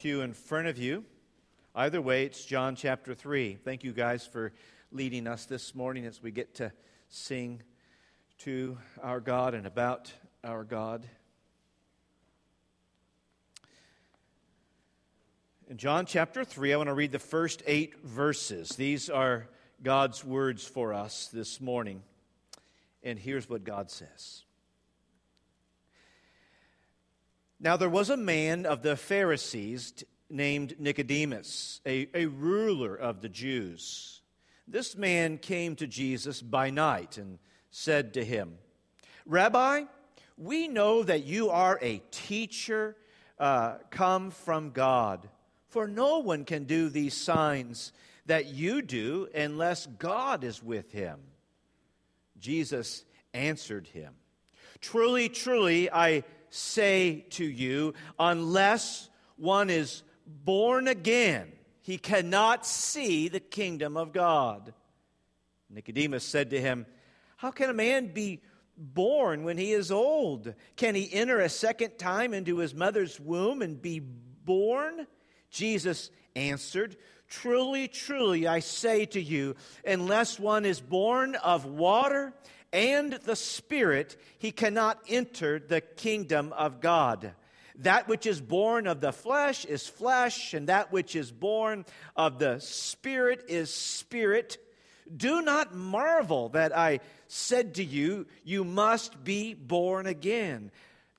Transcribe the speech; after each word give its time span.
pew 0.00 0.22
in 0.22 0.32
front 0.32 0.66
of 0.66 0.78
you. 0.78 1.04
Either 1.74 2.00
way, 2.00 2.24
it's 2.24 2.46
John 2.46 2.74
chapter 2.74 3.14
3. 3.14 3.58
Thank 3.62 3.84
you 3.84 3.92
guys 3.92 4.26
for 4.26 4.54
leading 4.90 5.26
us 5.26 5.44
this 5.44 5.74
morning 5.74 6.06
as 6.06 6.22
we 6.22 6.30
get 6.30 6.54
to 6.54 6.72
sing 7.10 7.62
to 8.38 8.78
our 9.02 9.20
God 9.20 9.52
and 9.52 9.66
about 9.66 10.10
our 10.42 10.64
God. 10.64 11.06
In 15.68 15.76
John 15.76 16.06
chapter 16.06 16.44
3, 16.44 16.72
I 16.72 16.76
want 16.78 16.88
to 16.88 16.94
read 16.94 17.12
the 17.12 17.18
first 17.18 17.62
eight 17.66 18.02
verses. 18.02 18.70
These 18.70 19.10
are 19.10 19.48
God's 19.82 20.24
words 20.24 20.64
for 20.64 20.94
us 20.94 21.28
this 21.30 21.60
morning. 21.60 22.02
And 23.02 23.18
here's 23.18 23.50
what 23.50 23.64
God 23.64 23.90
says. 23.90 24.44
Now, 27.62 27.76
there 27.76 27.90
was 27.90 28.08
a 28.08 28.16
man 28.16 28.64
of 28.64 28.80
the 28.80 28.96
Pharisees 28.96 29.92
named 30.30 30.76
Nicodemus, 30.78 31.82
a, 31.84 32.08
a 32.14 32.24
ruler 32.24 32.96
of 32.96 33.20
the 33.20 33.28
Jews. 33.28 34.22
This 34.66 34.96
man 34.96 35.36
came 35.36 35.76
to 35.76 35.86
Jesus 35.86 36.40
by 36.40 36.70
night 36.70 37.18
and 37.18 37.38
said 37.70 38.14
to 38.14 38.24
him, 38.24 38.54
Rabbi, 39.26 39.82
we 40.38 40.68
know 40.68 41.02
that 41.02 41.24
you 41.24 41.50
are 41.50 41.78
a 41.82 42.00
teacher 42.10 42.96
uh, 43.38 43.74
come 43.90 44.30
from 44.30 44.70
God, 44.70 45.28
for 45.68 45.86
no 45.86 46.20
one 46.20 46.46
can 46.46 46.64
do 46.64 46.88
these 46.88 47.14
signs 47.14 47.92
that 48.24 48.46
you 48.46 48.80
do 48.80 49.28
unless 49.34 49.86
God 49.86 50.44
is 50.44 50.62
with 50.62 50.92
him. 50.92 51.18
Jesus 52.38 53.04
answered 53.34 53.86
him, 53.88 54.14
Truly, 54.80 55.28
truly, 55.28 55.90
I 55.90 56.24
say 56.50 57.26
to 57.30 57.44
you, 57.44 57.94
unless 58.18 59.08
one 59.36 59.70
is 59.70 60.02
born 60.26 60.88
again, 60.88 61.50
he 61.80 61.98
cannot 61.98 62.66
see 62.66 63.28
the 63.28 63.40
kingdom 63.40 63.96
of 63.96 64.12
God. 64.12 64.74
Nicodemus 65.70 66.24
said 66.24 66.50
to 66.50 66.60
him, 66.60 66.86
How 67.36 67.50
can 67.50 67.70
a 67.70 67.74
man 67.74 68.08
be 68.08 68.42
born 68.76 69.44
when 69.44 69.56
he 69.56 69.72
is 69.72 69.90
old? 69.90 70.54
Can 70.76 70.94
he 70.94 71.12
enter 71.12 71.40
a 71.40 71.48
second 71.48 71.98
time 71.98 72.34
into 72.34 72.58
his 72.58 72.74
mother's 72.74 73.18
womb 73.18 73.62
and 73.62 73.80
be 73.80 74.00
born? 74.00 75.06
Jesus 75.50 76.10
answered, 76.34 76.96
Truly, 77.28 77.86
truly, 77.86 78.48
I 78.48 78.58
say 78.58 79.06
to 79.06 79.20
you, 79.20 79.54
unless 79.86 80.40
one 80.40 80.64
is 80.64 80.80
born 80.80 81.36
of 81.36 81.64
water 81.64 82.34
and 82.72 83.12
the 83.12 83.36
Spirit, 83.36 84.16
he 84.38 84.52
cannot 84.52 85.00
enter 85.08 85.58
the 85.58 85.80
kingdom 85.80 86.52
of 86.52 86.80
God. 86.80 87.32
That 87.76 88.08
which 88.08 88.26
is 88.26 88.40
born 88.40 88.86
of 88.86 89.00
the 89.00 89.12
flesh 89.12 89.64
is 89.64 89.86
flesh, 89.86 90.54
and 90.54 90.68
that 90.68 90.92
which 90.92 91.16
is 91.16 91.30
born 91.30 91.84
of 92.16 92.38
the 92.38 92.60
Spirit 92.60 93.44
is 93.48 93.72
spirit. 93.72 94.58
Do 95.14 95.42
not 95.42 95.74
marvel 95.74 96.50
that 96.50 96.76
I 96.76 97.00
said 97.26 97.74
to 97.76 97.84
you, 97.84 98.26
You 98.44 98.64
must 98.64 99.24
be 99.24 99.54
born 99.54 100.06
again. 100.06 100.70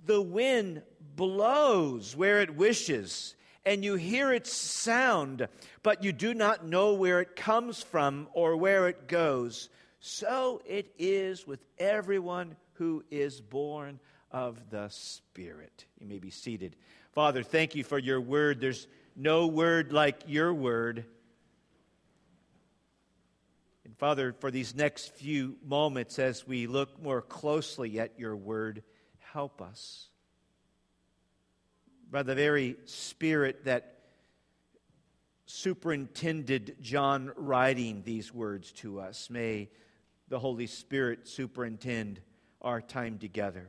The 0.05 0.21
wind 0.21 0.83
blows 1.15 2.15
where 2.15 2.41
it 2.41 2.55
wishes, 2.55 3.35
and 3.65 3.83
you 3.83 3.95
hear 3.95 4.31
its 4.31 4.53
sound, 4.53 5.47
but 5.83 6.03
you 6.03 6.11
do 6.13 6.33
not 6.33 6.65
know 6.65 6.93
where 6.93 7.21
it 7.21 7.35
comes 7.35 7.83
from 7.83 8.27
or 8.33 8.55
where 8.55 8.87
it 8.87 9.07
goes. 9.07 9.69
So 10.03 10.63
it 10.65 10.91
is 10.97 11.45
with 11.45 11.63
everyone 11.77 12.55
who 12.73 13.03
is 13.11 13.39
born 13.39 13.99
of 14.31 14.59
the 14.71 14.89
Spirit. 14.89 15.85
You 15.99 16.07
may 16.07 16.17
be 16.17 16.31
seated. 16.31 16.75
Father, 17.11 17.43
thank 17.43 17.75
you 17.75 17.83
for 17.83 17.99
your 17.99 18.19
word. 18.19 18.59
There's 18.59 18.87
no 19.15 19.45
word 19.45 19.93
like 19.93 20.23
your 20.25 20.55
word. 20.55 21.05
And 23.85 23.95
Father, 23.95 24.33
for 24.39 24.49
these 24.49 24.73
next 24.73 25.13
few 25.13 25.57
moments 25.63 26.17
as 26.17 26.47
we 26.47 26.65
look 26.65 26.99
more 26.99 27.21
closely 27.21 27.99
at 27.99 28.17
your 28.17 28.35
word, 28.35 28.81
help 29.19 29.61
us. 29.61 30.07
By 32.09 32.23
the 32.23 32.33
very 32.33 32.75
Spirit 32.85 33.65
that 33.65 33.99
superintended 35.45 36.77
John 36.81 37.31
writing 37.35 38.01
these 38.03 38.33
words 38.33 38.71
to 38.71 38.99
us, 38.99 39.29
may 39.29 39.69
the 40.31 40.39
Holy 40.39 40.65
Spirit 40.65 41.27
superintend 41.27 42.21
our 42.61 42.79
time 42.79 43.17
together, 43.17 43.67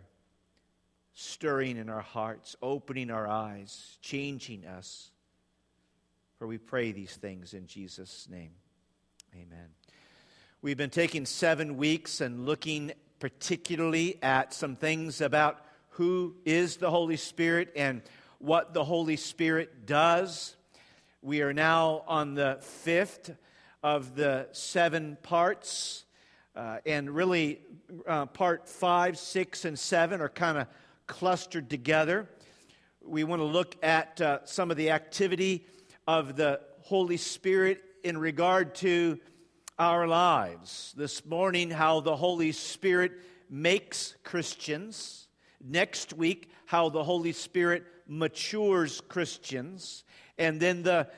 stirring 1.13 1.77
in 1.77 1.89
our 1.89 2.01
hearts, 2.01 2.55
opening 2.63 3.11
our 3.11 3.27
eyes, 3.27 3.99
changing 4.01 4.65
us. 4.65 5.11
For 6.39 6.47
we 6.47 6.59
pray 6.59 6.93
these 6.93 7.17
things 7.17 7.53
in 7.53 7.67
Jesus' 7.67 8.29
name. 8.31 8.53
Amen. 9.35 9.71
We've 10.63 10.77
been 10.77 10.89
taking 10.89 11.27
seven 11.27 11.77
weeks 11.77 12.21
and 12.21 12.47
looking 12.47 12.93
particularly 13.19 14.23
at 14.23 14.55
some 14.55 14.77
things 14.77 15.21
about 15.21 15.59
who 15.89 16.37
is 16.45 16.77
the 16.77 16.91
Holy 16.91 17.17
Spirit 17.17 17.73
and 17.75 18.03
what 18.39 18.73
the 18.73 18.85
Holy 18.85 19.17
Spirit 19.17 19.85
does. 19.85 20.55
We 21.23 21.43
are 21.43 21.53
now 21.53 22.05
on 22.07 22.35
the 22.35 22.59
fifth 22.61 23.33
of 23.83 24.15
the 24.15 24.47
seven 24.53 25.19
parts 25.25 26.05
uh, 26.55 26.79
and 26.85 27.11
really, 27.11 27.61
uh, 28.07 28.27
part 28.27 28.69
five, 28.69 29.19
six, 29.19 29.65
and 29.65 29.79
seven 29.79 30.21
are 30.21 30.29
kind 30.29 30.59
of 30.59 30.67
clustered 31.07 31.71
together. 31.71 32.29
We 33.05 33.25
want 33.25 33.41
to 33.41 33.47
look 33.47 33.77
at 33.83 34.21
uh, 34.21 34.45
some 34.45 34.71
of 34.71 34.77
the 34.77 34.91
activity 34.91 35.67
of 36.07 36.37
the 36.37 36.61
Holy 36.83 37.17
Spirit 37.17 37.83
in 38.05 38.19
regard 38.19 38.75
to 38.77 39.19
our 39.79 40.07
lives. 40.07 40.93
This 40.97 41.25
morning, 41.25 41.71
how 41.71 42.01
the 42.01 42.17
Holy 42.17 42.53
Spirit 42.53 43.13
makes 43.49 44.15
Christians. 44.23 45.29
Next 45.65 46.13
week, 46.13 46.51
how 46.67 46.89
the 46.91 47.05
Holy 47.05 47.33
Spirit 47.33 47.85
matures 48.07 49.01
Christians. 49.09 50.05
And 50.39 50.61
then 50.61 50.83
the 50.83 51.09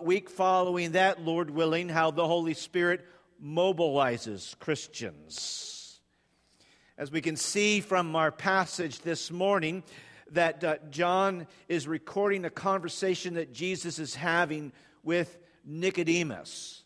week 0.00 0.28
following 0.28 0.92
that, 0.92 1.22
Lord 1.22 1.50
willing, 1.50 1.88
how 1.88 2.10
the 2.10 2.26
Holy 2.26 2.54
Spirit 2.54 3.04
mobilizes 3.42 4.58
Christians. 4.58 6.00
As 6.98 7.10
we 7.10 7.20
can 7.20 7.36
see 7.36 7.80
from 7.80 8.16
our 8.16 8.32
passage 8.32 9.00
this 9.00 9.30
morning, 9.30 9.82
that 10.32 10.64
uh, 10.64 10.76
John 10.90 11.46
is 11.68 11.86
recording 11.86 12.44
a 12.44 12.50
conversation 12.50 13.34
that 13.34 13.52
Jesus 13.52 13.98
is 13.98 14.14
having 14.14 14.72
with 15.02 15.38
Nicodemus. 15.64 16.82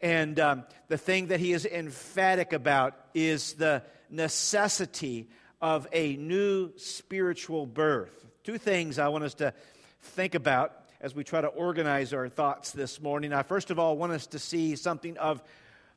And 0.00 0.38
um, 0.38 0.64
the 0.86 0.98
thing 0.98 1.26
that 1.28 1.40
he 1.40 1.52
is 1.52 1.66
emphatic 1.66 2.52
about 2.52 2.94
is 3.14 3.54
the 3.54 3.82
necessity 4.08 5.28
of 5.60 5.86
a 5.92 6.16
new 6.16 6.72
spiritual 6.76 7.66
birth. 7.66 8.26
Two 8.44 8.58
things 8.58 8.98
I 8.98 9.08
want 9.08 9.24
us 9.24 9.34
to 9.34 9.52
think 10.00 10.34
about 10.34 10.72
as 11.00 11.14
we 11.14 11.24
try 11.24 11.40
to 11.40 11.48
organize 11.48 12.12
our 12.12 12.28
thoughts 12.28 12.70
this 12.70 13.00
morning. 13.00 13.32
I 13.32 13.42
first 13.42 13.70
of 13.70 13.78
all 13.78 13.96
want 13.96 14.12
us 14.12 14.26
to 14.28 14.38
see 14.38 14.76
something 14.76 15.16
of 15.18 15.42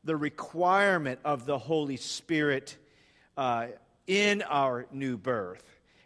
the 0.04 0.16
requirement 0.16 1.20
of 1.24 1.46
the 1.46 1.58
Holy 1.58 1.98
Spirit 1.98 2.78
uh, 3.38 3.68
in 4.08 4.42
our 4.42 4.88
new 4.92 5.18
birth. 5.18 5.64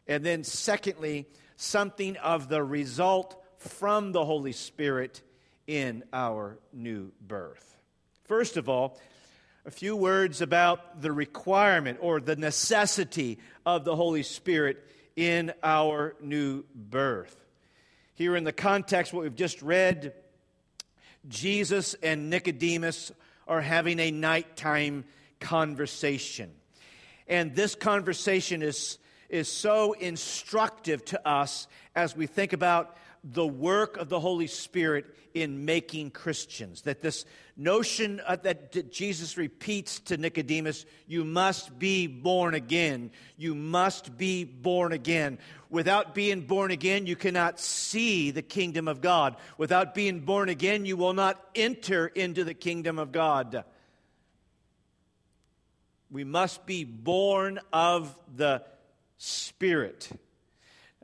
And 0.08 0.24
then, 0.24 0.44
secondly, 0.44 1.28
something 1.56 2.18
of 2.18 2.50
the 2.50 2.64
result 2.64 3.42
from 3.58 4.12
the 4.12 4.24
Holy 4.24 4.52
Spirit 4.52 5.22
in 5.68 6.04
our 6.14 6.60
new 6.74 7.12
birth. 7.22 7.78
First 8.26 8.58
of 8.58 8.70
all, 8.70 9.00
a 9.66 9.72
few 9.72 9.96
words 9.96 10.42
about 10.42 11.02
the 11.02 11.12
requirement 11.12 11.98
or 12.02 12.20
the 12.20 12.36
necessity 12.36 13.40
of 13.66 13.84
the 13.84 13.96
Holy 13.96 14.22
Spirit 14.22 14.86
in 15.16 15.54
our 15.64 16.16
new 16.22 16.64
birth. 16.76 17.36
Here 18.14 18.36
in 18.36 18.44
the 18.44 18.54
context, 18.54 19.12
what 19.12 19.24
we've 19.24 19.36
just 19.36 19.62
read, 19.62 20.14
Jesus 21.28 21.96
and 21.96 22.30
Nicodemus 22.30 23.12
are 23.48 23.62
having 23.62 24.00
a 24.00 24.12
nighttime 24.12 25.06
conversation. 25.40 26.52
And 27.28 27.56
this 27.56 27.76
conversation 27.76 28.62
is, 28.62 28.98
is 29.30 29.48
so 29.48 29.94
instructive 29.94 31.04
to 31.06 31.28
us 31.28 31.68
as 31.96 32.16
we 32.16 32.28
think 32.28 32.54
about 32.54 32.98
the 33.26 33.46
work 33.48 33.98
of 33.98 34.08
the 34.08 34.20
Holy 34.20 34.46
Spirit 34.46 35.06
in 35.34 35.66
making 35.66 36.12
Christians. 36.12 36.84
That 36.84 37.02
this 37.02 37.26
notion 37.58 38.22
uh, 38.26 38.36
that 38.38 38.92
Jesus 38.92 39.36
repeats 39.36 40.00
to 40.02 40.18
Nicodemus, 40.18 40.86
you 41.08 41.26
must 41.26 41.78
be 41.80 42.06
born 42.06 42.54
again. 42.54 43.10
You 43.36 43.56
must 43.56 44.16
be 44.16 44.44
born 44.44 44.94
again. 44.94 45.40
Without 45.72 46.14
being 46.14 46.42
born 46.42 46.70
again, 46.70 47.08
you 47.08 47.16
cannot 47.16 47.60
see 47.60 48.30
the 48.30 48.44
kingdom 48.44 48.88
of 48.88 49.02
God. 49.02 49.36
Without 49.58 49.96
being 49.96 50.22
born 50.22 50.48
again, 50.48 50.86
you 50.86 50.96
will 50.96 51.14
not 51.14 51.44
enter 51.56 52.08
into 52.08 52.44
the 52.44 52.54
kingdom 52.54 53.00
of 53.00 53.12
God. 53.12 53.64
We 56.12 56.24
must 56.24 56.66
be 56.68 56.84
born 56.84 57.60
of 57.74 58.16
the 58.36 58.64
Spirit. 59.18 60.10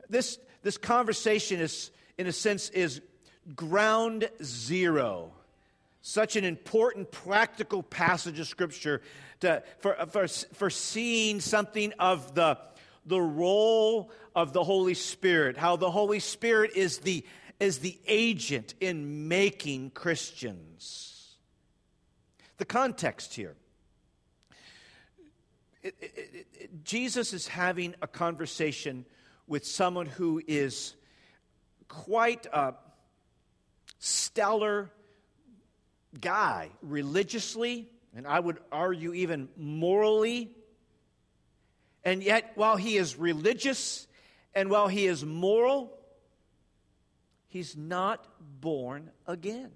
This, 0.08 0.38
this 0.62 0.78
conversation 0.78 1.60
is 1.60 1.90
in 2.18 2.26
a 2.26 2.32
sense, 2.32 2.68
is 2.70 3.00
ground 3.54 4.28
zero. 4.42 5.32
Such 6.00 6.36
an 6.36 6.44
important 6.44 7.10
practical 7.10 7.82
passage 7.82 8.40
of 8.40 8.46
Scripture 8.48 9.02
to, 9.40 9.62
for, 9.78 9.94
for, 10.10 10.28
for 10.28 10.70
seeing 10.70 11.40
something 11.40 11.92
of 11.98 12.34
the, 12.34 12.58
the 13.06 13.20
role 13.20 14.10
of 14.34 14.52
the 14.52 14.64
Holy 14.64 14.94
Spirit, 14.94 15.56
how 15.56 15.76
the 15.76 15.90
Holy 15.90 16.20
Spirit 16.20 16.72
is 16.74 16.98
the, 16.98 17.24
is 17.60 17.78
the 17.78 17.98
agent 18.06 18.74
in 18.80 19.28
making 19.28 19.90
Christians. 19.90 21.36
The 22.58 22.64
context 22.64 23.34
here 23.34 23.56
it, 25.82 25.96
it, 26.00 26.46
it, 26.54 26.84
Jesus 26.84 27.32
is 27.32 27.48
having 27.48 27.94
a 28.00 28.06
conversation 28.06 29.04
with 29.46 29.66
someone 29.66 30.06
who 30.06 30.40
is 30.46 30.94
quite 31.92 32.46
a 32.46 32.72
stellar 33.98 34.90
guy 36.18 36.70
religiously, 36.80 37.86
and 38.16 38.26
I 38.26 38.40
would 38.40 38.58
argue 38.72 39.12
even 39.12 39.50
morally. 39.58 40.50
And 42.02 42.22
yet, 42.22 42.52
while 42.54 42.76
he 42.76 42.96
is 42.96 43.16
religious 43.16 44.06
and 44.54 44.70
while 44.70 44.88
he 44.88 45.06
is 45.06 45.22
moral, 45.22 45.92
he's 47.48 47.76
not 47.76 48.26
born 48.40 49.10
again. 49.26 49.70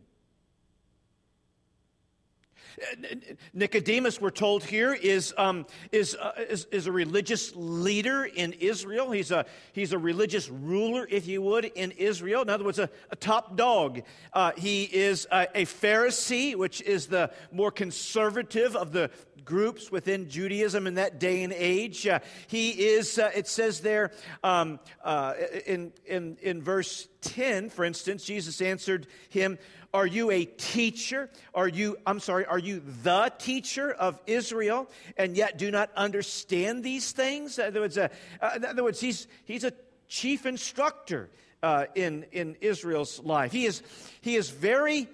Nicodemus, 3.52 4.20
we're 4.20 4.30
told 4.30 4.64
here, 4.64 4.92
is, 4.92 5.34
um, 5.36 5.66
is, 5.92 6.14
uh, 6.14 6.32
is, 6.48 6.66
is, 6.70 6.86
a 6.86 6.92
religious 6.92 7.52
leader 7.54 8.24
in 8.24 8.52
Israel. 8.54 9.10
He's 9.10 9.30
a, 9.30 9.46
he's 9.72 9.92
a 9.92 9.98
religious 9.98 10.48
ruler, 10.48 11.06
if 11.10 11.26
you 11.26 11.42
would, 11.42 11.64
in 11.64 11.92
Israel. 11.92 12.42
In 12.42 12.50
other 12.50 12.64
words, 12.64 12.78
a, 12.78 12.90
a 13.10 13.16
top 13.16 13.56
dog. 13.56 14.02
Uh, 14.32 14.52
he 14.56 14.84
is 14.84 15.26
a, 15.30 15.48
a, 15.54 15.64
Pharisee, 15.64 16.54
which 16.54 16.80
is 16.82 17.06
the 17.06 17.30
more 17.50 17.70
conservative 17.70 18.76
of 18.76 18.92
the 18.92 19.10
groups 19.46 19.90
within 19.90 20.28
Judaism 20.28 20.86
in 20.86 20.94
that 20.96 21.18
day 21.18 21.42
and 21.42 21.52
age. 21.54 22.06
Uh, 22.06 22.18
he 22.48 22.70
is, 22.70 23.18
uh, 23.18 23.30
it 23.34 23.48
says 23.48 23.80
there 23.80 24.10
um, 24.44 24.78
uh, 25.02 25.32
in, 25.64 25.92
in, 26.04 26.36
in 26.42 26.62
verse 26.62 27.08
10, 27.22 27.70
for 27.70 27.84
instance, 27.84 28.24
Jesus 28.24 28.60
answered 28.60 29.06
him, 29.30 29.58
are 29.94 30.06
you 30.06 30.30
a 30.30 30.44
teacher? 30.44 31.30
Are 31.54 31.68
you, 31.68 31.96
I'm 32.06 32.20
sorry, 32.20 32.44
are 32.44 32.58
you 32.58 32.82
the 33.02 33.32
teacher 33.38 33.90
of 33.90 34.20
Israel 34.26 34.90
and 35.16 35.34
yet 35.34 35.56
do 35.56 35.70
not 35.70 35.90
understand 35.96 36.84
these 36.84 37.12
things? 37.12 37.58
In 37.58 37.66
other 37.66 37.80
words, 37.80 37.96
uh, 37.96 38.08
uh, 38.42 38.50
in 38.56 38.64
other 38.66 38.84
words 38.84 39.00
he's, 39.00 39.26
he's 39.46 39.64
a 39.64 39.72
chief 40.06 40.44
instructor 40.44 41.30
uh, 41.62 41.86
in, 41.94 42.26
in 42.32 42.56
Israel's 42.60 43.20
life. 43.20 43.52
He 43.52 43.64
is, 43.64 43.82
he 44.20 44.36
is 44.36 44.50
very 44.50 45.08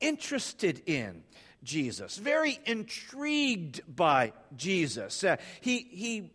interested 0.00 0.82
in 0.86 1.24
Jesus, 1.68 2.16
very 2.16 2.58
intrigued 2.64 3.82
by 3.94 4.32
Jesus. 4.56 5.22
Uh, 5.22 5.36
he, 5.60 5.86
he 5.90 6.32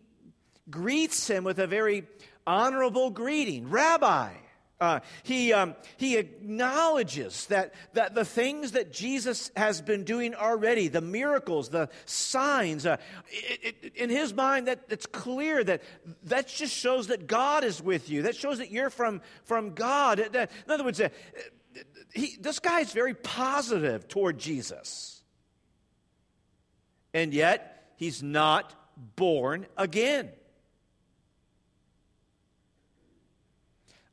greets 0.70 1.28
him 1.28 1.42
with 1.42 1.58
a 1.58 1.66
very 1.66 2.06
honorable 2.46 3.10
greeting 3.10 3.68
Rabbi. 3.68 4.32
Uh, 4.80 5.00
he, 5.24 5.52
um, 5.52 5.74
he 5.96 6.16
acknowledges 6.16 7.46
that, 7.46 7.74
that 7.94 8.14
the 8.14 8.24
things 8.24 8.72
that 8.72 8.92
Jesus 8.92 9.50
has 9.56 9.80
been 9.80 10.04
doing 10.04 10.34
already, 10.34 10.88
the 10.88 11.00
miracles, 11.00 11.68
the 11.68 11.88
signs, 12.06 12.86
uh, 12.86 12.96
it, 13.28 13.76
it, 13.82 13.96
in 13.96 14.10
his 14.10 14.34
mind, 14.34 14.68
that 14.68 14.80
it's 14.88 15.06
clear 15.06 15.64
that 15.64 15.82
that 16.24 16.48
just 16.48 16.74
shows 16.74 17.08
that 17.08 17.26
God 17.26 17.64
is 17.64 17.82
with 17.82 18.08
you. 18.08 18.22
That 18.22 18.36
shows 18.36 18.58
that 18.58 18.70
you're 18.70 18.90
from, 18.90 19.20
from 19.44 19.74
God. 19.74 20.20
In 20.20 20.48
other 20.68 20.84
words, 20.84 21.00
uh, 21.00 21.08
he, 22.12 22.36
this 22.40 22.58
guy 22.60 22.80
is 22.80 22.92
very 22.92 23.14
positive 23.14 24.06
toward 24.06 24.38
Jesus. 24.38 25.13
And 27.14 27.32
yet, 27.32 27.92
he's 27.96 28.22
not 28.22 28.74
born 29.16 29.66
again. 29.78 30.28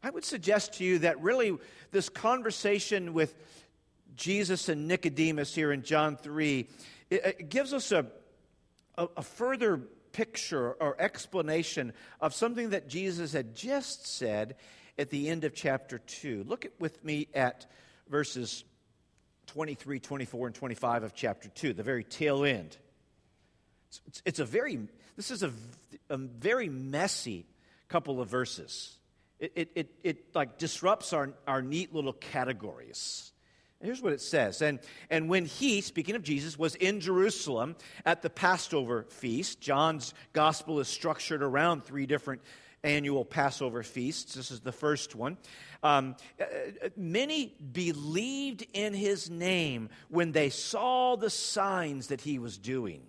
I 0.03 0.09
would 0.09 0.25
suggest 0.25 0.75
to 0.75 0.83
you 0.83 1.00
that 1.00 1.21
really 1.21 1.57
this 1.92 2.07
conversation 2.07 3.13
with 3.13 3.36
Jesus 4.15 4.69
and 4.69 4.88
Nicodemus 4.88 5.53
here 5.53 5.71
in 5.71 5.83
John 5.83 6.15
3 6.15 6.68
it, 7.12 7.25
it 7.25 7.50
gives 7.50 7.74
us 7.74 7.92
a, 7.92 8.07
a, 8.98 9.07
a 9.18 9.21
further 9.21 9.77
picture 10.13 10.71
or 10.74 11.00
explanation 11.00 11.94
of 12.19 12.33
something 12.33 12.71
that 12.71 12.88
Jesus 12.88 13.33
had 13.33 13.56
just 13.56 14.07
said 14.07 14.56
at 14.98 15.09
the 15.09 15.30
end 15.30 15.44
of 15.44 15.53
chapter 15.53 16.00
2. 16.00 16.45
Look 16.48 16.65
at, 16.65 16.71
with 16.80 17.03
me 17.03 17.27
at 17.33 17.69
verses 18.09 18.63
23, 19.48 20.00
24, 20.00 20.48
and 20.48 20.56
25 20.56 21.03
of 21.03 21.13
chapter 21.13 21.50
2, 21.50 21.74
the 21.74 21.83
very 21.83 22.03
tail 22.03 22.44
end. 22.44 22.77
It's, 24.08 24.22
it's 24.26 24.40
a 24.40 24.46
very, 24.46 24.80
this 25.16 25.32
is 25.32 25.44
a, 25.44 25.52
a 26.10 26.18
very 26.18 26.70
messy 26.70 27.46
couple 27.90 28.22
of 28.22 28.30
verses 28.30 28.98
it, 29.42 29.52
it, 29.56 29.72
it, 29.76 29.90
it 30.04 30.36
like 30.36 30.58
disrupts 30.60 31.14
our, 31.14 31.32
our 31.48 31.62
neat 31.62 31.94
little 31.94 32.14
categories. 32.14 33.32
Here's 33.82 34.02
what 34.02 34.14
it 34.14 34.22
says. 34.22 34.62
And, 34.62 34.80
and 35.10 35.28
when 35.28 35.46
he, 35.46 35.82
speaking 35.82 36.16
of 36.16 36.22
Jesus, 36.22 36.58
was 36.58 36.76
in 36.76 37.00
Jerusalem 37.00 37.76
at 38.06 38.22
the 38.22 38.30
Passover 38.30 39.08
feast, 39.10 39.60
John's 39.60 40.14
gospel 40.34 40.80
is 40.80 40.88
structured 40.88 41.42
around 41.42 41.84
three 41.84 42.06
different 42.06 42.44
annual 42.84 43.26
Passover 43.26 43.82
feasts. 43.82 44.36
This 44.36 44.52
is 44.52 44.60
the 44.60 44.72
first 44.72 45.16
one. 45.16 45.38
Um, 45.82 46.16
uh, 46.40 46.44
uh, 46.44 46.90
many 46.96 47.56
believed 47.72 48.68
in 48.74 48.94
his 48.94 49.32
name 49.32 49.90
when 50.10 50.32
they 50.32 50.52
saw 50.52 51.16
the 51.16 51.32
signs 51.32 52.08
that 52.08 52.22
he 52.22 52.38
was 52.38 52.60
doing. 52.60 53.02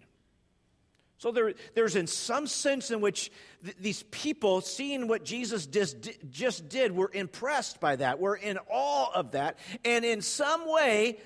So 1.22 1.30
there, 1.30 1.54
there's 1.74 1.94
in 1.94 2.08
some 2.08 2.48
sense 2.48 2.90
in 2.90 3.00
which 3.00 3.30
th- 3.62 3.76
these 3.80 4.02
people, 4.10 4.60
seeing 4.60 5.06
what 5.06 5.24
Jesus 5.24 5.66
just, 5.66 6.10
just 6.32 6.68
did, 6.68 6.90
were 6.90 7.12
impressed 7.14 7.78
by 7.78 7.94
that, 7.94 8.18
were 8.18 8.34
in 8.34 8.58
awe 8.68 9.08
of 9.14 9.30
that, 9.30 9.56
and 9.84 10.04
in 10.04 10.20
some 10.20 10.68
way 10.68 11.20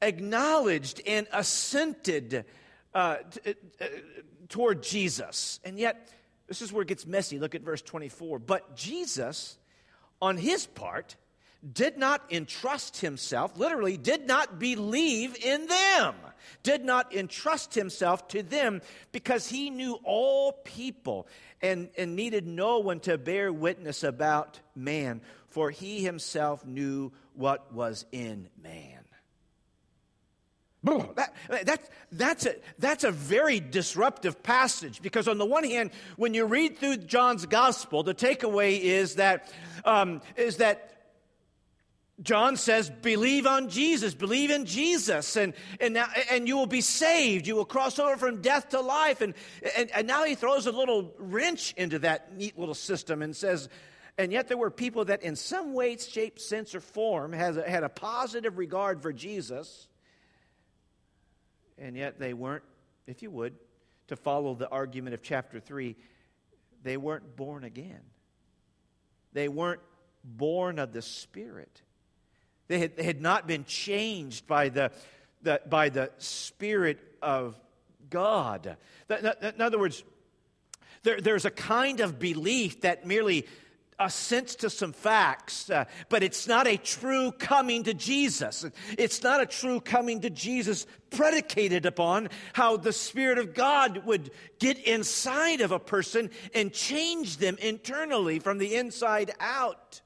acknowledged 0.00 1.02
and 1.08 1.26
assented 1.32 2.44
uh, 2.94 3.16
t- 3.32 3.56
uh, 3.80 3.86
toward 4.48 4.84
Jesus. 4.84 5.58
And 5.64 5.76
yet, 5.76 6.08
this 6.46 6.62
is 6.62 6.72
where 6.72 6.82
it 6.82 6.88
gets 6.88 7.04
messy. 7.04 7.40
Look 7.40 7.56
at 7.56 7.62
verse 7.62 7.82
24. 7.82 8.38
But 8.38 8.76
Jesus, 8.76 9.58
on 10.22 10.36
his 10.36 10.68
part, 10.68 11.16
did 11.72 11.98
not 11.98 12.22
entrust 12.30 12.98
himself, 12.98 13.56
literally, 13.56 13.96
did 13.96 14.26
not 14.26 14.58
believe 14.58 15.36
in 15.44 15.66
them, 15.66 16.14
did 16.62 16.84
not 16.84 17.14
entrust 17.14 17.74
himself 17.74 18.28
to 18.28 18.42
them 18.42 18.82
because 19.12 19.48
he 19.48 19.70
knew 19.70 19.98
all 20.04 20.52
people 20.52 21.26
and, 21.62 21.88
and 21.96 22.14
needed 22.14 22.46
no 22.46 22.78
one 22.78 23.00
to 23.00 23.18
bear 23.18 23.52
witness 23.52 24.04
about 24.04 24.60
man, 24.74 25.20
for 25.48 25.70
he 25.70 26.02
himself 26.02 26.64
knew 26.64 27.12
what 27.34 27.72
was 27.72 28.04
in 28.12 28.48
man. 28.62 28.96
That, 31.16 31.34
that, 31.66 31.90
that's, 32.12 32.46
a, 32.46 32.54
that's 32.78 33.02
a 33.02 33.10
very 33.10 33.58
disruptive 33.58 34.42
passage 34.44 35.02
because, 35.02 35.26
on 35.26 35.36
the 35.36 35.44
one 35.44 35.64
hand, 35.64 35.90
when 36.16 36.32
you 36.32 36.44
read 36.44 36.78
through 36.78 36.98
John's 36.98 37.44
gospel, 37.44 38.04
the 38.04 38.14
takeaway 38.14 38.78
is 38.78 39.16
that, 39.16 39.52
um, 39.84 40.20
is 40.36 40.58
that 40.58 40.95
John 42.22 42.56
says, 42.56 42.88
believe 42.88 43.46
on 43.46 43.68
Jesus, 43.68 44.14
believe 44.14 44.50
in 44.50 44.64
Jesus, 44.64 45.36
and, 45.36 45.52
and, 45.80 45.94
now, 45.94 46.06
and 46.30 46.48
you 46.48 46.56
will 46.56 46.66
be 46.66 46.80
saved. 46.80 47.46
You 47.46 47.56
will 47.56 47.66
cross 47.66 47.98
over 47.98 48.16
from 48.16 48.40
death 48.40 48.70
to 48.70 48.80
life. 48.80 49.20
And, 49.20 49.34
and, 49.76 49.90
and 49.90 50.06
now 50.06 50.24
he 50.24 50.34
throws 50.34 50.66
a 50.66 50.72
little 50.72 51.12
wrench 51.18 51.74
into 51.76 51.98
that 52.00 52.34
neat 52.34 52.58
little 52.58 52.74
system 52.74 53.20
and 53.20 53.36
says, 53.36 53.68
and 54.16 54.32
yet 54.32 54.48
there 54.48 54.56
were 54.56 54.70
people 54.70 55.04
that 55.06 55.22
in 55.22 55.36
some 55.36 55.74
way, 55.74 55.98
shape, 55.98 56.38
sense, 56.38 56.74
or 56.74 56.80
form 56.80 57.34
has 57.34 57.56
had 57.56 57.84
a 57.84 57.90
positive 57.90 58.56
regard 58.56 59.02
for 59.02 59.12
Jesus, 59.12 59.86
and 61.76 61.96
yet 61.96 62.18
they 62.18 62.32
weren't, 62.32 62.64
if 63.06 63.22
you 63.22 63.30
would, 63.30 63.54
to 64.08 64.16
follow 64.16 64.54
the 64.54 64.70
argument 64.70 65.12
of 65.12 65.22
chapter 65.22 65.60
3, 65.60 65.96
they 66.82 66.96
weren't 66.96 67.36
born 67.36 67.64
again. 67.64 68.00
They 69.34 69.48
weren't 69.48 69.82
born 70.24 70.78
of 70.78 70.92
the 70.94 71.02
Spirit. 71.02 71.82
They 72.68 72.78
had, 72.78 72.96
they 72.96 73.04
had 73.04 73.20
not 73.20 73.46
been 73.46 73.64
changed 73.64 74.46
by 74.46 74.68
the, 74.68 74.90
the, 75.42 75.60
by 75.68 75.88
the 75.88 76.10
Spirit 76.18 76.98
of 77.22 77.58
God. 78.10 78.76
In 79.08 79.60
other 79.60 79.78
words, 79.78 80.02
there, 81.02 81.20
there's 81.20 81.44
a 81.44 81.50
kind 81.50 82.00
of 82.00 82.18
belief 82.18 82.80
that 82.82 83.06
merely 83.06 83.46
assents 83.98 84.56
to 84.56 84.68
some 84.68 84.92
facts, 84.92 85.70
uh, 85.70 85.84
but 86.08 86.22
it's 86.22 86.46
not 86.46 86.66
a 86.66 86.76
true 86.76 87.32
coming 87.32 87.84
to 87.84 87.94
Jesus. 87.94 88.64
It's 88.98 89.22
not 89.22 89.40
a 89.40 89.46
true 89.46 89.80
coming 89.80 90.20
to 90.20 90.30
Jesus 90.30 90.86
predicated 91.10 91.86
upon 91.86 92.28
how 92.52 92.76
the 92.76 92.92
Spirit 92.92 93.38
of 93.38 93.54
God 93.54 94.04
would 94.04 94.30
get 94.58 94.78
inside 94.78 95.60
of 95.60 95.72
a 95.72 95.78
person 95.78 96.30
and 96.54 96.72
change 96.72 97.38
them 97.38 97.56
internally 97.58 98.38
from 98.38 98.58
the 98.58 98.74
inside 98.74 99.32
out. 99.40 100.02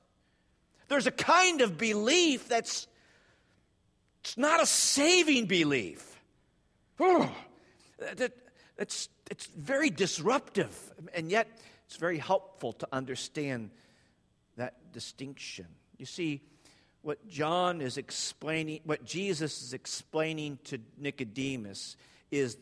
There's 0.91 1.07
a 1.07 1.13
kind 1.13 1.61
of 1.61 1.79
belief 1.79 2.49
that's 2.49 2.89
it's 4.23 4.37
not 4.37 4.61
a 4.61 4.67
saving 4.67 5.47
belief. 5.47 6.21
It's, 8.77 9.09
it's 9.31 9.47
very 9.47 9.91
disruptive, 9.91 10.77
and 11.15 11.31
yet 11.31 11.47
it's 11.87 11.97
very 11.97 12.19
helpful 12.19 12.73
to 12.75 12.89
understand 12.93 13.71
that 14.57 14.93
distinction. 14.93 15.67
You 15.97 16.07
see, 16.07 16.41
what 17.03 17.27
John 17.29 17.81
is 17.81 17.97
explaining, 17.97 18.81
what 18.85 19.05
Jesus 19.05 19.63
is 19.63 19.73
explaining 19.73 20.59
to 20.65 20.79
Nicodemus 20.99 21.97
is 22.33 22.59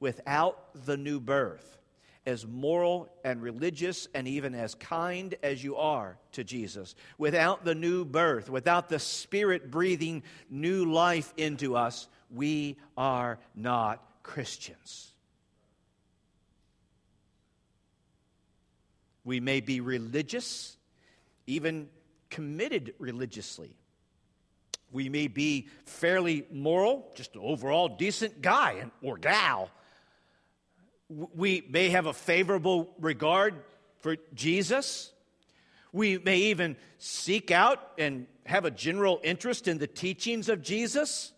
without 0.00 0.84
the 0.84 0.98
new 0.98 1.18
birth, 1.18 1.79
as 2.26 2.46
moral 2.46 3.08
and 3.24 3.42
religious 3.42 4.08
and 4.14 4.28
even 4.28 4.54
as 4.54 4.74
kind 4.74 5.34
as 5.42 5.64
you 5.64 5.76
are 5.76 6.18
to 6.32 6.44
Jesus, 6.44 6.94
without 7.18 7.64
the 7.64 7.74
new 7.74 8.04
birth, 8.04 8.50
without 8.50 8.88
the 8.88 8.98
Spirit 8.98 9.70
breathing 9.70 10.22
new 10.50 10.84
life 10.84 11.32
into 11.36 11.76
us, 11.76 12.08
we 12.30 12.76
are 12.96 13.38
not 13.54 14.04
Christians. 14.22 15.12
We 19.24 19.40
may 19.40 19.60
be 19.60 19.80
religious, 19.80 20.76
even 21.46 21.88
committed 22.30 22.94
religiously. 22.98 23.76
We 24.92 25.08
may 25.08 25.28
be 25.28 25.68
fairly 25.84 26.46
moral, 26.50 27.12
just 27.14 27.34
an 27.34 27.42
overall 27.44 27.88
decent 27.88 28.42
guy 28.42 28.84
or 29.02 29.16
gal. 29.18 29.70
We 31.10 31.64
may 31.68 31.90
have 31.90 32.06
a 32.06 32.12
favorable 32.12 32.94
regard 33.00 33.54
for 33.98 34.16
Jesus. 34.32 35.12
We 35.92 36.18
may 36.18 36.38
even 36.38 36.76
seek 36.98 37.50
out 37.50 37.80
and 37.98 38.26
have 38.46 38.64
a 38.64 38.70
general 38.70 39.20
interest 39.24 39.66
in 39.66 39.78
the 39.78 39.88
teachings 39.88 40.48
of 40.48 40.62
Jesus. 40.62 41.32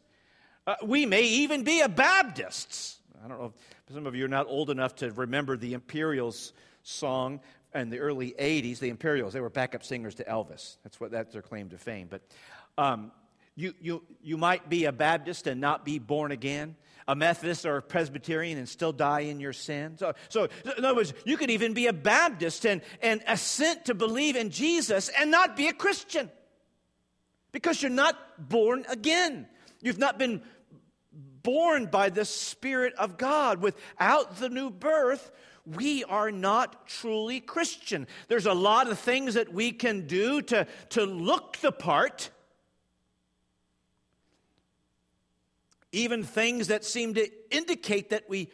Uh, 0.67 0.76
we 0.85 1.07
may 1.07 1.23
even 1.23 1.64
be 1.64 1.81
a 1.81 1.88
Baptists. 1.88 2.99
I 3.25 3.29
don't 3.29 3.38
know 3.38 3.52
if 3.88 3.95
some 3.95 4.07
of 4.07 4.14
you 4.14 4.26
are 4.26 4.29
not 4.29 4.47
old 4.47 4.71
enough 4.71 4.95
to 4.97 5.11
remember 5.12 5.57
the 5.57 5.73
Imperials 5.73 6.52
song 6.83 7.41
in 7.75 7.88
the 7.88 7.99
early 7.99 8.35
80s. 8.38 8.79
The 8.79 8.91
Imperials, 8.91 9.33
they 9.33 9.41
were 9.41 9.50
backup 9.50 9.85
singers 9.85 10.14
to 10.17 10.25
Elvis. 10.25 10.76
That's 10.83 11.00
what 11.00 11.11
that's 11.11 11.33
their 11.33 11.43
claim 11.43 11.71
to 11.71 11.79
fame. 11.79 12.09
But 12.11 12.23
um, 12.76 13.11
you, 13.55 13.75
you, 13.81 14.02
you 14.23 14.37
might 14.37 14.69
be 14.69 14.85
a 14.85 14.93
Baptist 14.93 15.47
and 15.47 15.61
not 15.61 15.85
be 15.85 15.99
born 15.99 16.33
again, 16.33 16.76
a 17.09 17.14
Methodist 17.14 17.66
or 17.66 17.76
a 17.76 17.82
Presbyterian 17.82 18.59
and 18.59 18.68
still 18.68 18.92
die 18.92 19.21
in 19.21 19.40
your 19.40 19.52
sins. 19.52 20.00
So, 20.00 20.14
so, 20.28 20.49
in 20.76 20.85
other 20.85 20.94
words, 20.94 21.12
you 21.25 21.37
could 21.37 21.50
even 21.50 21.75
be 21.75 21.87
a 21.87 21.92
Baptist 21.92 22.66
and, 22.66 22.82
and 23.02 23.23
assent 23.26 23.87
to 23.87 23.94
believe 23.94 24.37
in 24.37 24.50
Jesus 24.50 25.11
and 25.18 25.30
not 25.30 25.56
be 25.56 25.68
a 25.68 25.73
Christian 25.73 26.30
because 27.52 27.82
you're 27.82 27.90
not 27.90 28.16
born 28.49 28.85
again. 28.88 29.47
You've 29.80 29.99
not 29.99 30.18
been 30.18 30.42
born 31.42 31.87
by 31.87 32.09
the 32.09 32.25
Spirit 32.25 32.94
of 32.94 33.16
God. 33.16 33.61
Without 33.61 34.37
the 34.37 34.49
new 34.49 34.71
birth, 34.71 35.30
we 35.66 36.04
are 36.04 36.30
not 36.30 36.87
truly 36.88 37.40
Christian. 37.40 38.06
There's 38.28 38.47
a 38.47 38.54
lot 38.54 38.88
of 38.88 38.99
things 38.99 39.35
that 39.35 39.52
we 39.52 39.73
can 39.73 40.06
do 40.06 40.42
to, 40.42 40.66
to 40.90 41.04
look 41.04 41.59
the 41.59 41.73
part 41.73 42.30
even 45.92 46.25
things 46.25 46.68
that 46.68 46.84
seem 46.84 47.14
to 47.14 47.28
indicate 47.50 48.11
that 48.11 48.28
we 48.28 48.50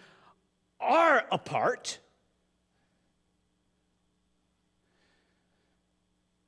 are 0.81 1.25
apart. 1.31 1.99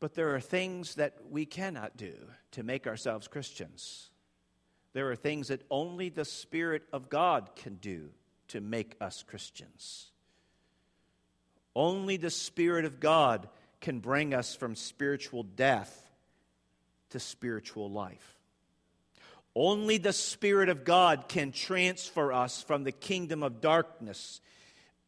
But 0.00 0.14
there 0.14 0.34
are 0.34 0.40
things 0.40 0.96
that 0.96 1.16
we 1.30 1.46
cannot 1.46 1.96
do 1.96 2.14
to 2.52 2.62
make 2.62 2.86
ourselves 2.86 3.28
Christians. 3.28 4.10
There 4.92 5.10
are 5.10 5.16
things 5.16 5.48
that 5.48 5.62
only 5.70 6.08
the 6.08 6.24
Spirit 6.24 6.82
of 6.92 7.08
God 7.08 7.50
can 7.54 7.76
do 7.76 8.10
to 8.48 8.60
make 8.60 8.96
us 9.00 9.22
Christians. 9.22 10.10
Only 11.76 12.16
the 12.16 12.30
Spirit 12.30 12.84
of 12.84 12.98
God 12.98 13.48
can 13.80 14.00
bring 14.00 14.34
us 14.34 14.54
from 14.56 14.74
spiritual 14.74 15.44
death 15.44 16.10
to 17.10 17.20
spiritual 17.20 17.90
life. 17.90 18.39
Only 19.54 19.98
the 19.98 20.12
Spirit 20.12 20.68
of 20.68 20.84
God 20.84 21.28
can 21.28 21.52
transfer 21.52 22.32
us 22.32 22.62
from 22.62 22.84
the 22.84 22.92
kingdom 22.92 23.42
of 23.42 23.60
darkness 23.60 24.40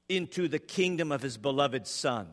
into 0.09 0.49
the 0.49 0.59
kingdom 0.59 1.13
of 1.13 1.23
His 1.23 1.37
beloved 1.37 1.87
Son. 1.87 2.29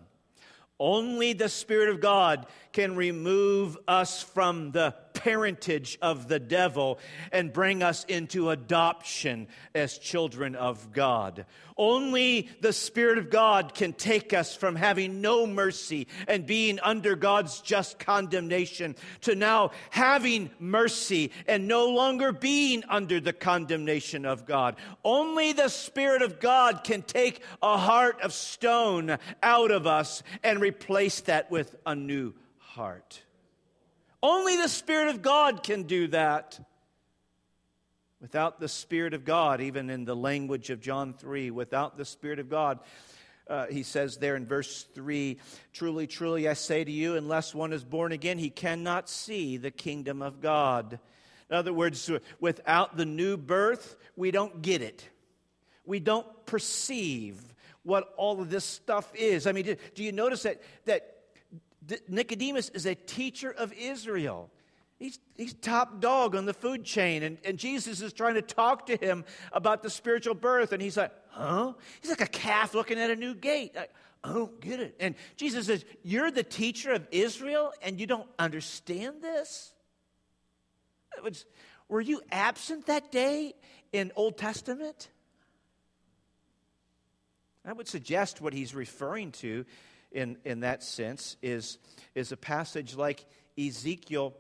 Only 0.80 1.34
the 1.34 1.50
Spirit 1.50 1.90
of 1.90 2.00
God 2.00 2.48
can 2.72 2.96
remove 2.96 3.78
us 3.88 4.24
from 4.24 4.72
the 4.72 4.96
parentage 5.20 5.98
of 6.02 6.30
the 6.30 6.40
devil 6.40 6.98
and 7.34 7.52
bring 7.52 7.84
us 7.84 8.06
into 8.06 8.50
adoption 8.50 9.50
as 9.76 9.98
children 9.98 10.56
of 10.56 10.94
God. 10.94 11.46
Only 11.76 12.50
the 12.62 12.72
Spirit 12.72 13.18
of 13.18 13.30
God 13.30 13.74
can 13.74 13.92
take 13.92 14.34
us 14.34 14.56
from 14.56 14.78
having 14.78 15.20
no 15.20 15.46
mercy 15.46 16.08
and 16.26 16.46
being 16.46 16.80
under 16.80 17.18
God's 17.18 17.60
just 17.60 18.00
condemnation 18.00 18.96
to 19.22 19.36
now 19.36 19.72
having 19.90 20.52
mercy 20.58 21.32
and 21.48 21.68
no 21.68 21.90
longer 21.90 22.32
being 22.32 22.84
under 22.88 23.20
the 23.20 23.34
condemnation 23.34 24.26
of 24.26 24.46
God. 24.46 24.78
Only 25.04 25.52
the 25.52 25.70
Spirit 25.70 26.22
of 26.22 26.40
God 26.40 26.86
can 26.86 27.02
take 27.02 27.44
a 27.62 27.78
heart 27.78 28.22
of 28.22 28.32
stone 28.32 29.18
out 29.44 29.72
of 29.72 29.86
us 29.86 30.24
and 30.44 30.62
replace 30.62 31.20
that 31.22 31.52
with 31.52 31.76
a 31.86 31.94
new 31.94 32.34
heart. 32.58 33.22
Only 34.22 34.58
the 34.58 34.68
Spirit 34.68 35.10
of 35.10 35.22
God 35.22 35.64
can 35.64 35.84
do 35.84 36.08
that. 36.08 36.60
Without 38.22 38.60
the 38.60 38.68
Spirit 38.68 39.14
of 39.14 39.24
God, 39.24 39.62
even 39.62 39.90
in 39.90 40.04
the 40.04 40.16
language 40.16 40.70
of 40.70 40.82
John 40.82 41.14
3, 41.14 41.52
without 41.52 41.98
the 41.98 42.04
Spirit 42.04 42.40
of 42.40 42.50
God, 42.50 42.80
uh, 43.50 43.68
he 43.68 43.82
says 43.82 44.18
there 44.18 44.36
in 44.36 44.46
verse 44.46 44.86
3 44.94 45.38
Truly, 45.72 46.06
truly, 46.06 46.48
I 46.50 46.54
say 46.54 46.84
to 46.84 46.92
you, 46.92 47.16
unless 47.16 47.56
one 47.56 47.72
is 47.72 47.84
born 47.84 48.12
again, 48.12 48.38
he 48.38 48.50
cannot 48.50 49.10
see 49.10 49.56
the 49.56 49.72
kingdom 49.72 50.22
of 50.22 50.42
God. 50.42 51.00
In 51.50 51.56
other 51.56 51.74
words, 51.74 52.12
without 52.40 52.98
the 52.98 53.06
new 53.06 53.38
birth, 53.38 53.96
we 54.16 54.32
don't 54.32 54.62
get 54.62 54.82
it. 54.82 55.08
We 55.86 56.00
don't 56.00 56.28
perceive 56.46 57.42
what 57.84 58.14
all 58.18 58.42
of 58.42 58.50
this 58.50 58.66
stuff 58.66 59.12
is. 59.16 59.48
I 59.48 59.54
mean, 59.54 59.78
do 59.96 60.04
you 60.04 60.12
notice 60.12 60.44
that, 60.44 60.62
that 60.86 61.19
Nicodemus 62.08 62.70
is 62.70 62.86
a 62.86 62.96
teacher 62.96 63.52
of 63.52 63.74
Israel. 63.74 64.50
He's, 64.98 65.18
he's 65.38 65.54
top 65.54 66.02
dog 66.02 66.36
on 66.36 66.46
the 66.46 66.54
food 66.54 66.84
chain, 66.84 67.24
and, 67.24 67.38
and 67.46 67.58
Jesus 67.58 68.02
is 68.02 68.12
trying 68.12 68.34
to 68.34 68.42
talk 68.42 68.88
to 68.88 68.98
him 68.98 69.24
about 69.54 69.82
the 69.82 69.90
spiritual 69.90 70.36
birth, 70.36 70.74
and 70.74 70.82
he's 70.82 70.98
like, 70.98 71.12
huh? 71.30 71.74
He's 72.02 72.10
like 72.10 72.22
a 72.22 72.28
calf 72.28 72.74
looking 72.74 73.00
at 73.00 73.10
a 73.10 73.16
new 73.16 73.34
gate. 73.34 73.76
I, 73.78 73.88
I 74.24 74.34
don't 74.34 74.60
get 74.60 74.82
it. 74.82 74.96
And 75.00 75.16
Jesus 75.38 75.68
says, 75.68 75.86
You're 76.04 76.32
the 76.32 76.44
teacher 76.44 76.92
of 76.92 77.08
Israel, 77.12 77.72
and 77.82 78.00
you 78.00 78.08
don't 78.08 78.28
understand 78.38 79.22
this? 79.22 79.74
Was, 81.24 81.46
were 81.88 82.02
you 82.02 82.22
absent 82.30 82.88
that 82.88 83.12
day 83.12 83.54
in 83.94 84.12
Old 84.18 84.38
Testament? 84.38 85.10
I 87.66 87.74
would 87.74 87.88
suggest 87.88 88.42
what 88.42 88.54
he's 88.54 88.74
referring 88.74 89.32
to 89.34 89.66
in, 90.12 90.38
in 90.46 90.62
that 90.62 90.84
sense 90.84 91.38
is, 91.42 91.78
is 92.16 92.32
a 92.32 92.38
passage 92.38 92.96
like 92.96 93.26
Ezekiel 93.58 94.36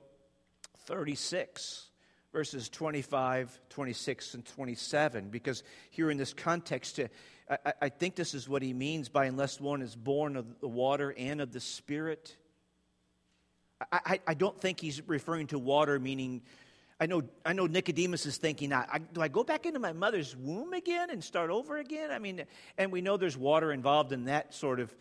36, 0.86 1.90
verses 2.32 2.70
25, 2.70 3.60
26, 3.70 4.34
and 4.34 4.46
27. 4.46 5.30
Because 5.30 5.64
here 5.90 6.10
in 6.10 6.18
this 6.18 6.34
context, 6.34 7.00
uh, 7.00 7.58
I, 7.66 7.74
I 7.82 7.90
think 7.90 8.16
this 8.16 8.34
is 8.34 8.48
what 8.48 8.62
he 8.62 8.74
means 8.74 9.10
by 9.10 9.26
unless 9.26 9.60
one 9.60 9.82
is 9.82 9.96
born 9.96 10.36
of 10.36 10.60
the 10.60 10.68
water 10.68 11.14
and 11.18 11.42
of 11.42 11.52
the 11.52 11.60
Spirit. 11.60 12.36
I, 13.92 14.20
I, 14.28 14.34
don't 14.34 14.60
think 14.60 14.82
he's 14.82 15.02
referring 15.08 15.48
to 15.48 15.58
water 15.58 15.98
meaning 16.00 16.42
I 17.02 17.06
know, 17.06 17.24
I 17.46 17.54
know 17.54 17.66
Nicodemus 17.66 18.26
is 18.26 18.36
thinking, 18.36 18.74
I, 18.74 19.00
do 19.14 19.22
I 19.22 19.30
go 19.30 19.46
back 19.46 19.66
into 19.66 19.80
my 19.80 19.94
mother's 19.94 20.36
womb 20.36 20.74
again 20.74 21.10
and 21.10 21.24
start 21.24 21.50
over 21.50 21.78
again? 21.78 22.12
I 22.12 22.20
mean, 22.20 22.44
and 22.78 22.92
we 22.92 23.00
know 23.00 23.16
there's 23.16 23.38
water 23.38 23.72
involved 23.72 24.12
in 24.12 24.26
that 24.26 24.54
sort 24.54 24.82
of 24.82 24.94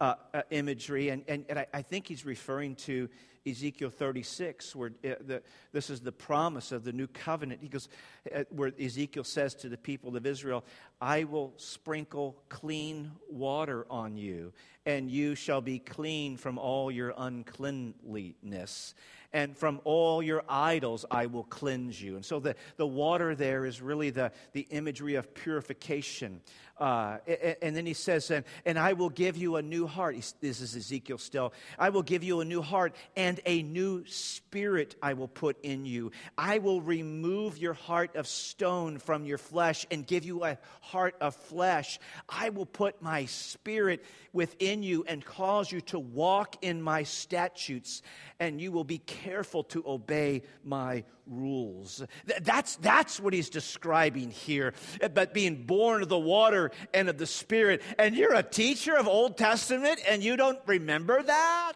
uh, 0.00 0.14
uh, 0.34 0.42
imagery. 0.50 1.08
And, 1.10 1.24
and, 1.28 1.44
and 1.48 1.58
I, 1.58 1.66
I, 1.74 1.82
think 1.82 2.06
he's 2.08 2.24
referring 2.24 2.74
to 2.76 3.08
Ezekiel 3.46 3.90
36, 3.90 4.74
where 4.74 4.90
uh, 5.04 5.14
the, 5.20 5.42
this 5.72 5.90
is 5.90 6.00
the 6.00 6.12
promise 6.12 6.72
of 6.72 6.84
the 6.84 6.92
new 6.92 7.06
covenant. 7.06 7.60
He 7.62 7.68
goes, 7.68 7.88
uh, 8.34 8.44
where 8.50 8.72
Ezekiel 8.80 9.24
says 9.24 9.54
to 9.56 9.68
the 9.68 9.76
people 9.76 10.16
of 10.16 10.26
Israel, 10.26 10.64
I 11.00 11.24
will 11.24 11.52
sprinkle 11.56 12.36
clean 12.48 13.12
water 13.30 13.86
on 13.90 14.16
you, 14.16 14.52
and 14.84 15.10
you 15.10 15.34
shall 15.34 15.60
be 15.60 15.78
clean 15.78 16.36
from 16.36 16.58
all 16.58 16.90
your 16.90 17.14
uncleanliness 17.16 18.94
and 19.36 19.54
from 19.54 19.82
all 19.84 20.22
your 20.22 20.42
idols 20.48 21.04
I 21.10 21.26
will 21.26 21.44
cleanse 21.44 22.00
you. 22.00 22.16
And 22.16 22.24
so 22.24 22.40
the, 22.40 22.56
the 22.78 22.86
water 22.86 23.34
there 23.34 23.66
is 23.66 23.82
really 23.82 24.08
the, 24.08 24.32
the 24.52 24.66
imagery 24.70 25.16
of 25.16 25.34
purification. 25.34 26.40
Uh, 26.80 27.18
and, 27.26 27.56
and, 27.60 27.76
then 27.76 27.84
he 27.84 27.92
says, 27.92 28.30
and, 28.30 28.46
and 28.64 28.78
I 28.78 28.94
will 28.94 29.10
give 29.10 29.36
you 29.36 29.56
a 29.56 29.62
new 29.62 29.75
new 29.76 29.86
heart. 29.86 30.16
This 30.40 30.62
is 30.62 30.74
Ezekiel 30.74 31.18
still. 31.18 31.52
I 31.78 31.90
will 31.90 32.02
give 32.02 32.24
you 32.24 32.40
a 32.40 32.44
new 32.46 32.62
heart, 32.62 32.94
and 33.14 33.38
a 33.44 33.62
new 33.62 34.06
spirit 34.06 34.96
I 35.02 35.12
will 35.12 35.28
put 35.28 35.62
in 35.62 35.84
you. 35.84 36.12
I 36.38 36.58
will 36.58 36.80
remove 36.80 37.58
your 37.58 37.74
heart 37.74 38.16
of 38.16 38.26
stone 38.26 38.98
from 38.98 39.26
your 39.26 39.36
flesh 39.36 39.84
and 39.90 40.06
give 40.06 40.24
you 40.24 40.44
a 40.44 40.56
heart 40.80 41.16
of 41.20 41.36
flesh. 41.36 41.98
I 42.26 42.48
will 42.48 42.64
put 42.64 43.02
my 43.02 43.26
spirit 43.26 44.02
within 44.32 44.82
you 44.82 45.04
and 45.06 45.22
cause 45.22 45.70
you 45.70 45.82
to 45.82 45.98
walk 45.98 46.56
in 46.62 46.80
my 46.80 47.02
statutes, 47.02 48.00
and 48.40 48.58
you 48.58 48.72
will 48.72 48.84
be 48.84 48.98
careful 48.98 49.64
to 49.64 49.84
obey 49.86 50.42
my 50.64 51.04
rules. 51.26 52.02
That's, 52.40 52.76
that's 52.76 53.20
what 53.20 53.32
he's 53.32 53.50
describing 53.50 54.30
here. 54.30 54.74
Eh, 55.00 55.08
but 55.08 55.34
being 55.34 55.64
born 55.64 56.02
of 56.02 56.08
the 56.08 56.18
water 56.18 56.70
and 56.94 57.08
of 57.08 57.18
the 57.18 57.26
Spirit, 57.26 57.82
and 57.98 58.16
you're 58.16 58.34
a 58.34 58.42
teacher 58.42 58.96
of 58.96 59.08
Old 59.08 59.36
Testament 59.36 60.00
and 60.08 60.22
you 60.22 60.36
don't 60.36 60.58
remember 60.66 61.22
that? 61.22 61.74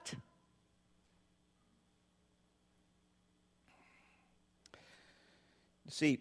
See, 5.88 6.20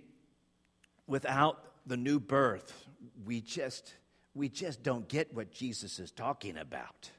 without 1.06 1.64
the 1.86 1.98
new 1.98 2.20
birth, 2.20 2.88
we 3.24 3.42
just 3.42 3.94
we 4.34 4.50
just 4.50 4.84
don't 4.84 5.08
get 5.08 5.34
what 5.34 5.52
Jesus 5.52 6.00
is 6.00 6.12
talking 6.12 6.58
about. 6.58 7.12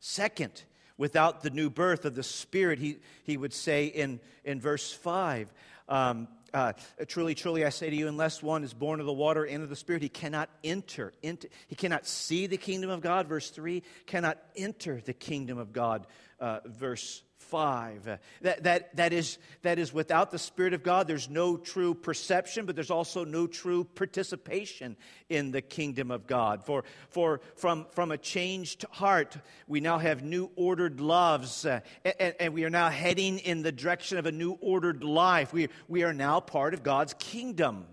Second, 0.00 0.64
without 1.00 1.42
the 1.42 1.48
new 1.48 1.70
birth 1.70 2.04
of 2.04 2.14
the 2.14 2.22
Spirit, 2.22 2.78
he, 2.78 2.98
he 3.24 3.38
would 3.38 3.54
say 3.54 3.86
in, 3.86 4.20
in 4.44 4.60
verse 4.60 4.92
5, 4.92 5.50
um, 5.88 6.28
uh, 6.52 6.74
truly, 7.08 7.34
truly, 7.34 7.64
I 7.64 7.70
say 7.70 7.88
to 7.88 7.96
you, 7.96 8.06
unless 8.06 8.42
one 8.42 8.62
is 8.64 8.74
born 8.74 9.00
of 9.00 9.06
the 9.06 9.12
water 9.12 9.44
and 9.44 9.62
of 9.62 9.70
the 9.70 9.76
Spirit, 9.76 10.02
he 10.02 10.10
cannot 10.10 10.50
enter. 10.62 11.14
Into, 11.22 11.48
he 11.68 11.74
cannot 11.74 12.06
see 12.06 12.46
the 12.46 12.58
kingdom 12.58 12.90
of 12.90 13.00
God. 13.00 13.28
Verse 13.28 13.48
3 13.48 13.82
cannot 14.04 14.36
enter 14.54 15.00
the 15.02 15.14
kingdom 15.14 15.56
of 15.56 15.72
God. 15.72 16.06
Uh, 16.38 16.60
verse 16.66 17.22
5. 17.40 18.18
That, 18.42 18.62
that, 18.62 18.96
that, 18.96 19.12
is, 19.12 19.38
that 19.62 19.78
is 19.78 19.92
without 19.92 20.30
the 20.30 20.38
Spirit 20.38 20.74
of 20.74 20.82
God, 20.82 21.08
there's 21.08 21.28
no 21.28 21.56
true 21.56 21.94
perception, 21.94 22.66
but 22.66 22.74
there's 22.74 22.90
also 22.90 23.24
no 23.24 23.46
true 23.46 23.84
participation 23.84 24.96
in 25.28 25.50
the 25.50 25.62
kingdom 25.62 26.10
of 26.10 26.26
God. 26.26 26.64
For, 26.64 26.84
for 27.08 27.40
from, 27.56 27.86
from 27.92 28.12
a 28.12 28.18
changed 28.18 28.84
heart, 28.90 29.36
we 29.66 29.80
now 29.80 29.98
have 29.98 30.22
new 30.22 30.50
ordered 30.54 31.00
loves, 31.00 31.64
uh, 31.64 31.80
and, 32.04 32.34
and 32.38 32.54
we 32.54 32.64
are 32.64 32.70
now 32.70 32.88
heading 32.90 33.38
in 33.38 33.62
the 33.62 33.72
direction 33.72 34.18
of 34.18 34.26
a 34.26 34.32
new 34.32 34.52
ordered 34.60 35.02
life. 35.02 35.52
We, 35.52 35.68
we 35.88 36.04
are 36.04 36.12
now 36.12 36.40
part 36.40 36.74
of 36.74 36.82
God's 36.82 37.14
kingdom. 37.14 37.86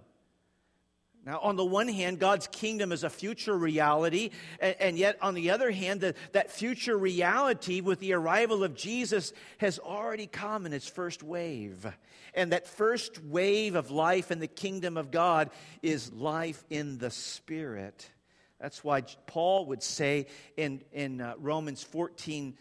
Now, 1.27 1.39
on 1.39 1.57
the 1.57 1.65
one 1.65 1.89
hand, 1.89 2.19
God's 2.19 2.47
kingdom 2.47 2.93
is 2.93 3.03
a 3.03 3.09
future 3.09 3.57
reality, 3.57 4.29
and, 4.61 4.75
and 4.79 4.97
yet 4.97 5.17
on 5.21 5.33
the 5.33 5.49
other 5.49 5.71
hand, 5.71 5.99
the, 5.99 6.15
that 6.31 6.51
future 6.51 6.97
reality 6.97 7.81
with 7.81 7.99
the 7.99 8.13
arrival 8.13 8.63
of 8.63 8.73
Jesus 8.73 9.33
has 9.57 9.77
already 9.77 10.25
come 10.25 10.65
in 10.65 10.71
its 10.71 10.87
first 10.87 11.23
wave. 11.23 11.85
And 12.33 12.53
that 12.53 12.65
first 12.65 13.21
wave 13.21 13.75
of 13.75 13.91
life 13.91 14.31
in 14.31 14.39
the 14.39 14.47
kingdom 14.47 14.95
of 14.95 15.11
God 15.11 15.49
is 15.81 16.13
life 16.13 16.63
in 16.69 16.97
the 16.97 17.11
Spirit. 17.11 18.09
That's 18.61 18.81
why 18.81 19.01
Paul 19.25 19.65
would 19.65 19.83
say 19.83 20.27
in, 20.55 20.81
in 20.93 21.19
uh, 21.19 21.33
Romans 21.39 21.83
14 21.83 22.57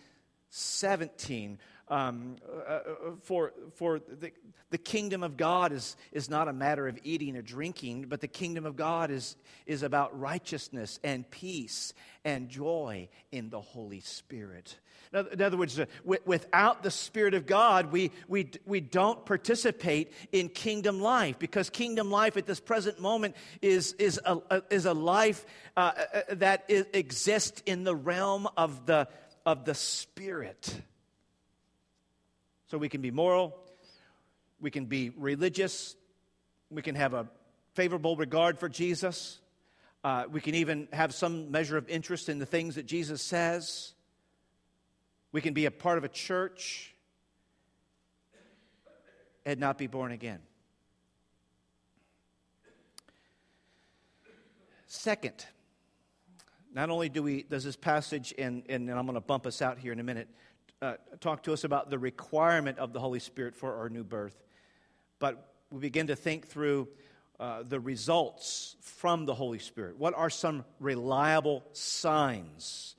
17, 0.48 1.58
um, 1.88 2.36
uh, 2.48 2.72
uh, 2.72 2.80
for, 3.22 3.52
for 3.74 3.98
the, 3.98 4.32
the 4.70 4.78
kingdom 4.78 5.22
of 5.22 5.36
God 5.36 5.72
is, 5.72 5.96
is 6.12 6.28
not 6.28 6.48
a 6.48 6.52
matter 6.52 6.88
of 6.88 6.98
eating 7.04 7.36
or 7.36 7.42
drinking, 7.42 8.06
but 8.08 8.20
the 8.20 8.28
kingdom 8.28 8.66
of 8.66 8.76
God 8.76 9.10
is, 9.10 9.36
is 9.66 9.82
about 9.82 10.18
righteousness 10.18 10.98
and 11.04 11.28
peace 11.30 11.94
and 12.24 12.48
joy 12.48 13.08
in 13.30 13.50
the 13.50 13.60
Holy 13.60 14.00
Spirit. 14.00 14.78
In 15.12 15.40
other 15.40 15.56
words, 15.56 15.78
uh, 15.78 15.86
without 16.04 16.82
the 16.82 16.90
Spirit 16.90 17.34
of 17.34 17.46
God, 17.46 17.92
we, 17.92 18.10
we, 18.26 18.50
we 18.66 18.80
don't 18.80 19.24
participate 19.24 20.12
in 20.32 20.48
kingdom 20.48 21.00
life 21.00 21.38
because 21.38 21.70
kingdom 21.70 22.10
life 22.10 22.36
at 22.36 22.46
this 22.46 22.58
present 22.58 23.00
moment 23.00 23.36
is, 23.62 23.92
is, 23.94 24.20
a, 24.24 24.62
is 24.68 24.84
a 24.84 24.92
life 24.92 25.46
uh, 25.76 25.92
uh 26.12 26.20
that 26.30 26.64
is, 26.68 26.86
exists 26.92 27.62
in 27.66 27.84
the 27.84 27.94
realm 27.94 28.48
of 28.56 28.84
the, 28.86 29.08
of 29.46 29.64
the 29.64 29.74
Spirit. 29.74 30.74
So 32.68 32.78
we 32.78 32.88
can 32.88 33.00
be 33.00 33.10
moral, 33.10 33.56
we 34.60 34.70
can 34.70 34.86
be 34.86 35.10
religious, 35.10 35.94
we 36.70 36.82
can 36.82 36.94
have 36.96 37.14
a 37.14 37.28
favorable 37.74 38.16
regard 38.16 38.58
for 38.58 38.68
Jesus, 38.68 39.38
uh, 40.02 40.24
we 40.30 40.40
can 40.40 40.54
even 40.54 40.88
have 40.92 41.14
some 41.14 41.50
measure 41.50 41.76
of 41.76 41.88
interest 41.88 42.28
in 42.28 42.38
the 42.38 42.46
things 42.46 42.74
that 42.74 42.86
Jesus 42.86 43.22
says, 43.22 43.92
we 45.32 45.40
can 45.40 45.54
be 45.54 45.66
a 45.66 45.70
part 45.70 45.98
of 45.98 46.04
a 46.04 46.08
church 46.08 46.94
and 49.44 49.60
not 49.60 49.78
be 49.78 49.86
born 49.86 50.10
again. 50.10 50.40
Second, 54.86 55.46
not 56.74 56.90
only 56.90 57.08
do 57.08 57.22
we 57.22 57.42
does 57.42 57.64
this 57.64 57.76
passage 57.76 58.34
and, 58.38 58.64
and 58.68 58.90
I'm 58.90 59.06
going 59.06 59.14
to 59.14 59.20
bump 59.20 59.46
us 59.46 59.62
out 59.62 59.78
here 59.78 59.92
in 59.92 60.00
a 60.00 60.02
minute 60.02 60.28
uh, 60.82 60.94
talk 61.20 61.42
to 61.44 61.52
us 61.52 61.64
about 61.64 61.90
the 61.90 61.98
requirement 61.98 62.78
of 62.78 62.92
the 62.92 63.00
Holy 63.00 63.20
Spirit 63.20 63.54
for 63.54 63.76
our 63.76 63.88
new 63.88 64.04
birth. 64.04 64.36
But 65.18 65.52
we 65.70 65.80
begin 65.80 66.08
to 66.08 66.16
think 66.16 66.46
through 66.46 66.88
uh, 67.40 67.62
the 67.62 67.80
results 67.80 68.76
from 68.80 69.26
the 69.26 69.34
Holy 69.34 69.58
Spirit. 69.58 69.98
What 69.98 70.14
are 70.14 70.30
some 70.30 70.64
reliable 70.80 71.64
signs 71.72 72.94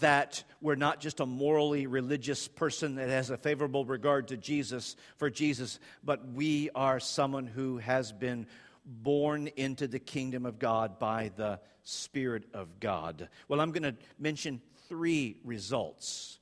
that 0.00 0.44
we're 0.60 0.74
not 0.74 1.00
just 1.00 1.20
a 1.20 1.26
morally 1.26 1.86
religious 1.86 2.46
person 2.46 2.96
that 2.96 3.08
has 3.08 3.30
a 3.30 3.36
favorable 3.36 3.84
regard 3.84 4.28
to 4.28 4.36
Jesus 4.36 4.94
for 5.16 5.30
Jesus, 5.30 5.80
but 6.04 6.28
we 6.32 6.70
are 6.74 7.00
someone 7.00 7.46
who 7.46 7.78
has 7.78 8.12
been 8.12 8.46
born 8.84 9.48
into 9.56 9.88
the 9.88 9.98
kingdom 9.98 10.46
of 10.46 10.58
God 10.58 10.98
by 10.98 11.30
the 11.36 11.58
Spirit 11.82 12.44
of 12.54 12.78
God? 12.78 13.28
Well, 13.48 13.60
I'm 13.60 13.72
going 13.72 13.82
to 13.82 13.96
mention 14.18 14.60
three 14.88 15.38
results 15.44 16.38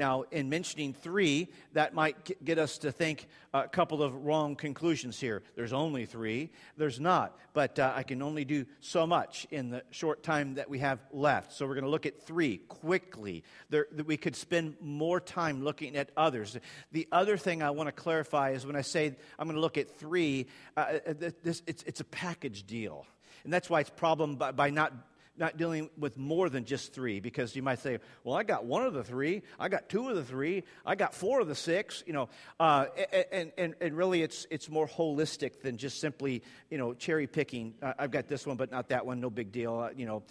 now, 0.00 0.24
in 0.30 0.48
mentioning 0.48 0.94
three, 0.94 1.48
that 1.74 1.94
might 1.94 2.42
get 2.44 2.58
us 2.58 2.78
to 2.78 2.90
think 2.90 3.28
a 3.52 3.68
couple 3.68 4.02
of 4.02 4.24
wrong 4.24 4.56
conclusions 4.56 5.20
here. 5.20 5.42
There's 5.54 5.74
only 5.74 6.06
three. 6.06 6.50
There's 6.78 6.98
not. 6.98 7.38
But 7.52 7.78
uh, 7.78 7.92
I 7.94 8.02
can 8.02 8.22
only 8.22 8.46
do 8.46 8.64
so 8.80 9.06
much 9.06 9.46
in 9.50 9.70
the 9.70 9.82
short 9.90 10.22
time 10.22 10.54
that 10.54 10.70
we 10.70 10.78
have 10.78 11.00
left. 11.12 11.52
So 11.52 11.66
we're 11.66 11.74
going 11.74 11.84
to 11.84 11.90
look 11.90 12.06
at 12.06 12.22
three 12.22 12.58
quickly. 12.68 13.44
There, 13.68 13.86
we 14.06 14.16
could 14.16 14.34
spend 14.34 14.76
more 14.80 15.20
time 15.20 15.62
looking 15.62 15.94
at 15.96 16.10
others. 16.16 16.56
The 16.92 17.06
other 17.12 17.36
thing 17.36 17.62
I 17.62 17.70
want 17.70 17.88
to 17.88 17.92
clarify 17.92 18.52
is 18.52 18.64
when 18.64 18.76
I 18.76 18.82
say 18.82 19.14
I'm 19.38 19.46
going 19.46 19.56
to 19.56 19.60
look 19.60 19.76
at 19.76 19.98
three, 19.98 20.46
uh, 20.76 20.98
uh 21.06 21.12
this, 21.42 21.62
it's, 21.66 21.82
it's 21.82 22.00
a 22.00 22.04
package 22.04 22.66
deal. 22.66 23.06
And 23.44 23.52
that's 23.52 23.68
why 23.68 23.80
it's 23.80 23.90
problem 23.90 24.36
by, 24.36 24.52
by 24.52 24.70
not 24.70 24.92
not 25.40 25.56
dealing 25.56 25.88
with 25.98 26.18
more 26.18 26.50
than 26.50 26.66
just 26.66 26.92
three 26.92 27.18
because 27.18 27.56
you 27.56 27.62
might 27.62 27.78
say, 27.78 27.98
well, 28.22 28.36
I 28.36 28.42
got 28.42 28.66
one 28.66 28.84
of 28.84 28.92
the 28.92 29.02
three, 29.02 29.42
I 29.58 29.70
got 29.70 29.88
two 29.88 30.08
of 30.08 30.14
the 30.14 30.22
three, 30.22 30.64
I 30.84 30.94
got 30.94 31.14
four 31.14 31.40
of 31.40 31.48
the 31.48 31.54
six, 31.54 32.04
you 32.06 32.12
know. 32.12 32.28
Uh, 32.60 32.86
and, 33.32 33.50
and, 33.56 33.74
and 33.80 33.96
really, 33.96 34.22
it's, 34.22 34.46
it's 34.50 34.68
more 34.68 34.86
holistic 34.86 35.62
than 35.62 35.78
just 35.78 35.98
simply, 35.98 36.42
you 36.70 36.76
know, 36.76 36.92
cherry 36.92 37.26
picking. 37.26 37.74
Uh, 37.82 37.94
I've 37.98 38.10
got 38.10 38.28
this 38.28 38.46
one, 38.46 38.58
but 38.58 38.70
not 38.70 38.90
that 38.90 39.06
one, 39.06 39.18
no 39.18 39.30
big 39.30 39.50
deal. 39.50 39.78
Uh, 39.78 39.90
you 39.96 40.04
know, 40.04 40.22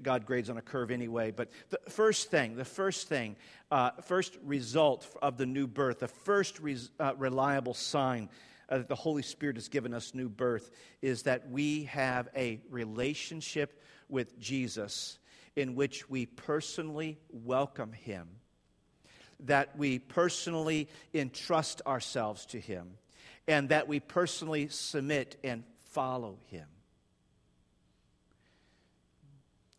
God 0.00 0.24
grades 0.24 0.48
on 0.48 0.56
a 0.56 0.62
curve 0.62 0.92
anyway. 0.92 1.32
But 1.32 1.50
the 1.70 1.80
first 1.90 2.30
thing, 2.30 2.54
the 2.54 2.64
first 2.64 3.08
thing, 3.08 3.34
uh, 3.72 3.90
first 4.04 4.38
result 4.44 5.08
of 5.20 5.38
the 5.38 5.46
new 5.46 5.66
birth, 5.66 5.98
the 5.98 6.08
first 6.08 6.60
res, 6.60 6.90
reliable 7.16 7.74
sign 7.74 8.28
that 8.68 8.88
the 8.88 8.94
Holy 8.94 9.22
Spirit 9.22 9.56
has 9.56 9.68
given 9.68 9.92
us 9.92 10.14
new 10.14 10.28
birth 10.28 10.70
is 11.02 11.24
that 11.24 11.50
we 11.50 11.84
have 11.84 12.28
a 12.36 12.60
relationship 12.70 13.82
with 14.12 14.38
Jesus 14.38 15.18
in 15.56 15.74
which 15.74 16.08
we 16.08 16.26
personally 16.26 17.18
welcome 17.30 17.92
him, 17.92 18.28
that 19.40 19.76
we 19.76 19.98
personally 19.98 20.88
entrust 21.12 21.82
ourselves 21.86 22.46
to 22.46 22.60
him, 22.60 22.92
and 23.48 23.70
that 23.70 23.88
we 23.88 23.98
personally 23.98 24.68
submit 24.68 25.36
and 25.42 25.64
follow 25.90 26.38
him. 26.46 26.66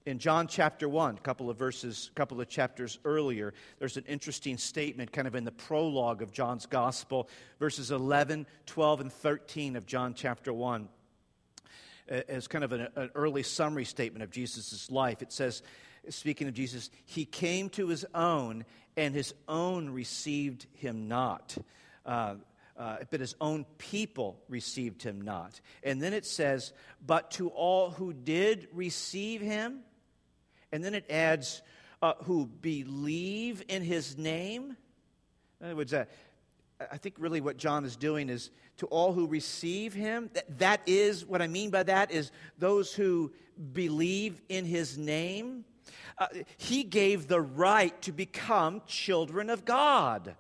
In 0.06 0.19
John 0.19 0.48
chapter 0.48 0.89
1, 0.89 1.15
a 1.15 1.19
couple 1.22 1.50
of 1.50 1.58
verses, 1.58 2.10
a 2.12 2.15
couple 2.15 2.41
of 2.41 2.50
chapters 2.50 3.00
earlier, 3.06 3.54
there's 3.80 3.96
an 3.96 4.04
interesting 4.06 4.58
statement 4.58 5.13
kind 5.13 5.28
of 5.28 5.36
in 5.36 5.46
the 5.46 5.52
prologue 5.52 6.22
of 6.22 6.34
John's 6.34 6.65
gospel, 6.65 7.30
verses 7.58 7.89
11, 7.89 8.46
12, 8.65 9.00
and 9.00 9.13
13 9.13 9.78
of 9.78 9.86
John 9.86 10.13
chapter 10.13 10.52
1 10.52 10.89
as 12.08 12.48
kind 12.48 12.63
of 12.63 12.72
an, 12.72 12.88
an 12.96 13.10
early 13.16 13.44
summary 13.44 13.86
statement 13.86 14.24
of 14.24 14.32
Jesus' 14.32 14.89
life. 14.92 15.22
It 15.22 15.32
says, 15.32 15.62
speaking 16.10 16.48
of 16.48 16.54
Jesus, 16.54 16.89
he 17.06 17.26
came 17.26 17.70
to 17.70 17.88
his 17.88 18.06
own, 18.13 18.66
and 18.98 19.13
his 19.13 19.34
own 19.48 19.89
received 19.89 20.68
him 20.74 21.08
not. 21.08 21.58
Uh, 22.06 22.36
uh, 22.78 22.98
but 23.12 23.20
his 23.20 23.36
own 23.39 23.66
people 23.78 24.42
received 24.50 25.04
him 25.04 25.22
not. 25.22 25.62
And 25.84 26.02
then 26.02 26.13
it 26.13 26.26
says, 26.26 26.74
But 27.06 27.32
to 27.32 27.50
all 27.50 27.92
who 27.92 28.13
did 28.13 28.68
receive 28.74 29.42
him 29.42 29.82
And 30.72 30.84
then 30.84 30.96
it 30.96 31.06
adds, 31.12 31.62
uh, 32.02 32.16
who 32.24 32.48
believe 32.48 33.63
in 33.70 33.84
his 33.84 34.18
name. 34.18 34.76
In 35.62 35.66
other 35.68 35.76
words, 35.76 35.94
uh, 35.94 36.06
I 36.91 36.98
think 36.98 37.15
really 37.17 37.41
what 37.41 37.58
John 37.58 37.86
is 37.86 37.96
doing 37.96 38.30
is 38.30 38.50
to 38.78 38.88
all 38.88 39.13
who 39.13 39.28
receive 39.28 39.93
him. 39.93 40.30
That, 40.34 40.60
that 40.60 40.82
is, 40.86 41.26
what 41.26 41.41
I 41.41 41.48
mean 41.48 41.69
by 41.69 41.84
that 41.84 42.12
is 42.12 42.32
those 42.58 42.93
who 42.93 43.32
believe 43.72 44.41
in 44.50 44.65
his 44.65 44.98
name. 44.98 45.65
Uh, 46.17 46.28
he 46.58 46.84
gave 46.84 47.28
the 47.28 47.41
right 47.41 48.00
to 48.04 48.12
become 48.12 48.82
children 48.88 49.50
of 49.50 49.65
God. 49.65 50.36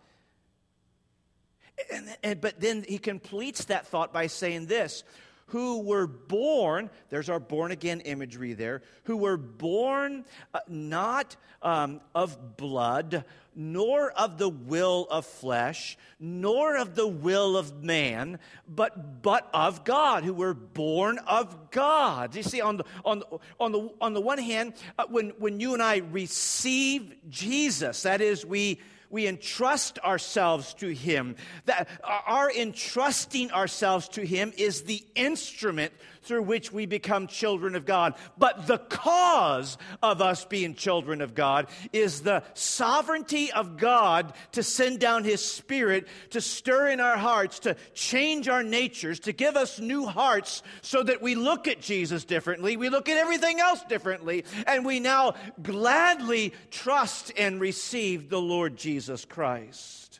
And, 1.91 2.17
and, 2.23 2.41
but 2.41 2.59
then 2.59 2.85
he 2.87 2.97
completes 2.97 3.65
that 3.65 3.87
thought 3.87 4.13
by 4.13 4.27
saying 4.27 4.67
this 4.67 5.03
who 5.47 5.81
were 5.81 6.07
born, 6.07 6.89
there's 7.09 7.29
our 7.29 7.39
born 7.39 7.71
again 7.71 7.99
imagery 8.01 8.53
there, 8.53 8.81
who 9.03 9.17
were 9.17 9.37
born 9.37 10.25
uh, 10.53 10.59
not 10.67 11.35
um, 11.61 12.01
of 12.15 12.57
blood, 12.57 13.23
nor 13.55 14.11
of 14.11 14.37
the 14.37 14.49
will 14.49 15.07
of 15.09 15.25
flesh, 15.25 15.97
nor 16.19 16.77
of 16.77 16.95
the 16.95 17.07
will 17.07 17.57
of 17.57 17.83
man, 17.83 18.39
but, 18.67 19.21
but 19.21 19.49
of 19.53 19.83
God, 19.83 20.23
who 20.23 20.33
were 20.33 20.53
born 20.53 21.19
of 21.19 21.71
God. 21.71 22.35
You 22.35 22.43
see, 22.43 22.61
on 22.61 22.77
the, 22.77 22.85
on 23.03 23.19
the, 23.19 23.39
on 23.59 23.71
the, 23.71 23.89
on 24.01 24.13
the 24.13 24.21
one 24.21 24.37
hand, 24.37 24.73
uh, 24.97 25.05
when, 25.09 25.29
when 25.39 25.59
you 25.59 25.73
and 25.73 25.83
I 25.83 25.97
receive 25.97 27.13
Jesus, 27.29 28.03
that 28.03 28.21
is, 28.21 28.45
we 28.45 28.79
we 29.13 29.27
entrust 29.27 29.99
ourselves 29.99 30.73
to 30.73 30.91
Him. 30.91 31.35
That 31.65 31.87
our 32.03 32.51
entrusting 32.51 33.51
ourselves 33.51 34.09
to 34.09 34.25
Him 34.25 34.51
is 34.57 34.81
the 34.81 35.05
instrument 35.13 35.93
through 36.23 36.43
which 36.43 36.71
we 36.71 36.85
become 36.85 37.27
children 37.27 37.75
of 37.75 37.85
God. 37.85 38.15
But 38.37 38.67
the 38.67 38.77
cause 38.77 39.77
of 40.01 40.21
us 40.21 40.45
being 40.45 40.75
children 40.75 41.21
of 41.21 41.35
God 41.35 41.67
is 41.91 42.21
the 42.21 42.43
sovereignty 42.53 43.51
of 43.51 43.77
God 43.77 44.33
to 44.53 44.63
send 44.63 44.99
down 44.99 45.23
His 45.23 45.43
Spirit 45.43 46.07
to 46.31 46.41
stir 46.41 46.89
in 46.89 46.99
our 46.99 47.17
hearts, 47.17 47.59
to 47.59 47.75
change 47.93 48.47
our 48.47 48.63
natures, 48.63 49.19
to 49.21 49.33
give 49.33 49.55
us 49.55 49.79
new 49.79 50.05
hearts 50.05 50.63
so 50.81 51.03
that 51.03 51.21
we 51.21 51.35
look 51.35 51.67
at 51.67 51.81
Jesus 51.81 52.25
differently, 52.25 52.77
we 52.77 52.89
look 52.89 53.09
at 53.09 53.17
everything 53.17 53.59
else 53.59 53.83
differently, 53.83 54.45
and 54.67 54.85
we 54.85 54.99
now 54.99 55.33
gladly 55.61 56.53
trust 56.71 57.31
and 57.37 57.59
receive 57.59 58.29
the 58.29 58.41
Lord 58.41 58.77
Jesus 58.77 59.25
Christ. 59.25 60.19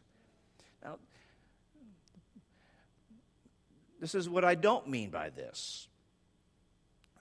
Now, 0.83 0.97
this 3.99 4.15
is 4.15 4.29
what 4.29 4.43
I 4.43 4.55
don't 4.55 4.87
mean 4.87 5.09
by 5.09 5.29
this. 5.29 5.87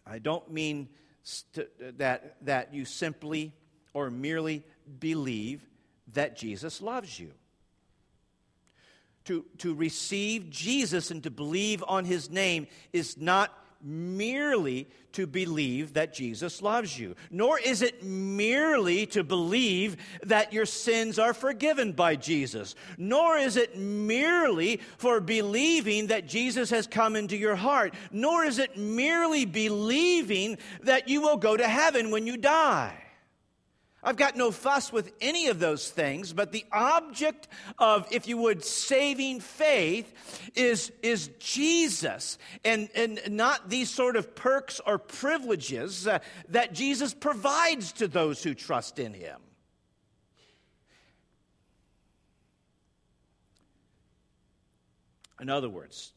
I 0.06 0.18
don't 0.18 0.50
mean 0.50 0.88
st- 1.22 1.98
that, 1.98 2.36
that 2.44 2.74
you 2.74 2.84
simply 2.84 3.52
or 3.94 4.10
merely 4.10 4.64
believe 4.98 5.66
that 6.14 6.36
Jesus 6.36 6.82
loves 6.82 7.18
you. 7.18 7.32
To, 9.26 9.44
to 9.58 9.74
receive 9.74 10.50
Jesus 10.50 11.12
and 11.12 11.22
to 11.22 11.30
believe 11.30 11.84
on 11.86 12.04
his 12.04 12.28
name 12.28 12.66
is 12.92 13.16
not 13.16 13.56
merely 13.82 14.88
to 15.12 15.26
believe 15.26 15.94
that 15.94 16.14
Jesus 16.14 16.62
loves 16.62 16.98
you, 16.98 17.14
nor 17.30 17.58
is 17.58 17.82
it 17.82 18.02
merely 18.02 19.06
to 19.06 19.22
believe 19.22 19.96
that 20.22 20.52
your 20.52 20.66
sins 20.66 21.18
are 21.18 21.34
forgiven 21.34 21.92
by 21.92 22.16
Jesus, 22.16 22.74
nor 22.96 23.36
is 23.36 23.56
it 23.56 23.76
merely 23.76 24.80
for 24.96 25.20
believing 25.20 26.06
that 26.06 26.26
Jesus 26.26 26.70
has 26.70 26.86
come 26.86 27.16
into 27.16 27.36
your 27.36 27.56
heart, 27.56 27.94
nor 28.10 28.44
is 28.44 28.58
it 28.58 28.76
merely 28.76 29.44
believing 29.44 30.56
that 30.82 31.08
you 31.08 31.20
will 31.20 31.36
go 31.36 31.56
to 31.56 31.68
heaven 31.68 32.10
when 32.10 32.26
you 32.26 32.36
die. 32.36 32.94
I've 34.04 34.16
got 34.16 34.36
no 34.36 34.50
fuss 34.50 34.92
with 34.92 35.12
any 35.20 35.46
of 35.46 35.60
those 35.60 35.88
things, 35.88 36.32
but 36.32 36.50
the 36.50 36.64
object 36.72 37.46
of, 37.78 38.06
if 38.10 38.26
you 38.26 38.36
would, 38.38 38.64
saving 38.64 39.38
faith 39.40 40.50
is, 40.56 40.90
is 41.02 41.30
Jesus 41.38 42.36
and, 42.64 42.88
and 42.96 43.20
not 43.28 43.70
these 43.70 43.90
sort 43.90 44.16
of 44.16 44.34
perks 44.34 44.80
or 44.84 44.98
privileges 44.98 46.08
uh, 46.08 46.18
that 46.48 46.72
Jesus 46.72 47.14
provides 47.14 47.92
to 47.92 48.08
those 48.08 48.42
who 48.42 48.54
trust 48.54 48.98
in 48.98 49.14
him. 49.14 49.38
In 55.40 55.48
other 55.48 55.68
words, 55.68 56.12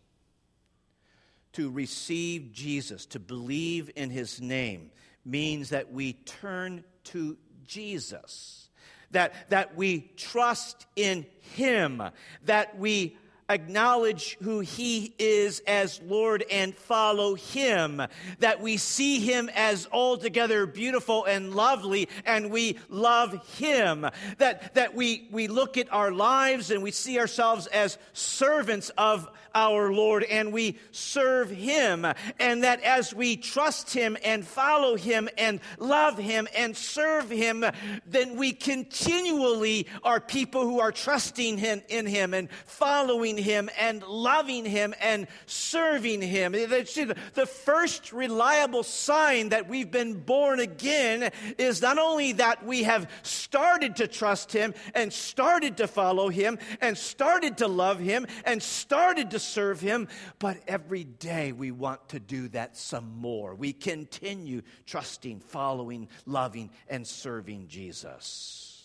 to 1.54 1.70
receive 1.70 2.52
Jesus, 2.52 3.06
to 3.08 3.20
believe 3.20 3.92
in 3.96 4.10
his 4.10 4.42
name, 4.42 4.92
means 5.24 5.70
that 5.70 5.92
we 5.92 6.14
turn 6.14 6.84
to 7.06 7.38
Jesus, 7.68 8.70
that, 9.12 9.34
that 9.50 9.76
we 9.76 10.12
trust 10.18 10.86
in 10.96 11.26
Him, 11.56 12.02
that 12.46 12.78
we 12.78 13.18
acknowledge 13.50 14.38
who 14.42 14.60
He 14.60 15.14
is 15.20 15.62
as 15.68 16.02
Lord 16.02 16.44
and 16.52 16.76
follow 16.76 17.36
Him, 17.36 18.02
that 18.40 18.62
we 18.62 18.78
see 18.78 19.20
Him 19.20 19.50
as 19.54 19.88
altogether 19.92 20.66
beautiful 20.66 21.26
and 21.26 21.54
lovely 21.54 22.10
and 22.26 22.50
we 22.50 22.78
love 22.90 23.46
Him, 23.58 24.08
that, 24.38 24.74
that 24.74 24.96
we, 24.96 25.28
we 25.32 25.48
look 25.48 25.78
at 25.78 25.92
our 25.94 26.12
lives 26.12 26.72
and 26.72 26.82
we 26.82 26.92
see 26.92 27.20
ourselves 27.20 27.68
as 27.68 27.98
servants 28.14 28.90
of 28.98 29.30
our 29.56 29.92
Lord 29.92 30.24
and 30.24 30.54
we 30.54 30.78
serve 30.92 31.50
Him, 31.50 32.06
and 32.40 32.64
that 32.64 32.84
as 32.84 33.16
we 33.16 33.38
trust 33.38 33.94
Him 33.94 34.18
and 34.24 34.46
follow 34.46 34.96
Him 34.96 35.30
and 35.38 35.62
love 35.80 36.18
Him 36.18 36.48
and 36.56 36.76
serve 36.76 37.30
Him, 37.30 37.66
then 38.06 38.36
we 38.36 38.52
continually 38.52 39.88
are 40.04 40.20
people 40.20 40.62
who 40.62 40.80
are 40.80 40.92
trusting 40.92 41.58
him, 41.58 41.82
in 41.88 42.06
Him 42.06 42.34
and 42.34 42.50
following 42.66 43.38
Him 43.38 43.70
and 43.80 44.04
loving 44.04 44.66
Him 44.66 44.94
and 45.00 45.28
serving 45.46 46.22
Him. 46.22 46.52
The 46.52 47.50
first 47.66 48.12
reliable 48.12 48.84
sign 48.84 49.50
that 49.50 49.70
we've 49.70 49.92
been 49.92 50.20
born 50.20 50.60
again 50.60 51.32
is 51.58 51.82
not 51.82 51.98
only 51.98 52.34
that 52.34 52.66
we 52.66 52.84
have 52.84 53.10
started 53.24 53.96
to 53.98 54.08
trust 54.08 54.52
Him 54.52 54.74
and 54.94 55.14
started 55.14 55.78
to 55.78 55.88
follow 55.88 56.30
Him 56.30 56.60
and 56.82 56.98
started 56.98 57.58
to 57.60 57.68
love 57.68 58.00
Him 58.00 58.28
and 58.44 58.62
started 58.62 59.32
to 59.32 59.40
serve 59.46 59.80
Him, 59.80 60.08
but 60.40 60.58
every 60.68 61.04
day 61.04 61.52
we 61.52 61.72
want 61.72 62.10
to 62.10 62.20
do 62.20 62.48
that 62.50 62.78
some 62.78 63.18
more. 63.18 63.56
We 63.56 63.74
continue 63.74 64.62
trusting, 64.86 65.40
following, 65.40 66.10
loving, 66.26 66.72
and 66.88 67.06
serving 67.06 67.68
Jesus. 67.68 68.84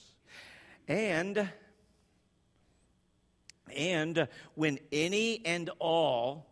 And 0.88 1.50
and 3.76 4.28
when 4.54 4.78
any 4.90 5.44
and 5.44 5.70
all 5.78 6.46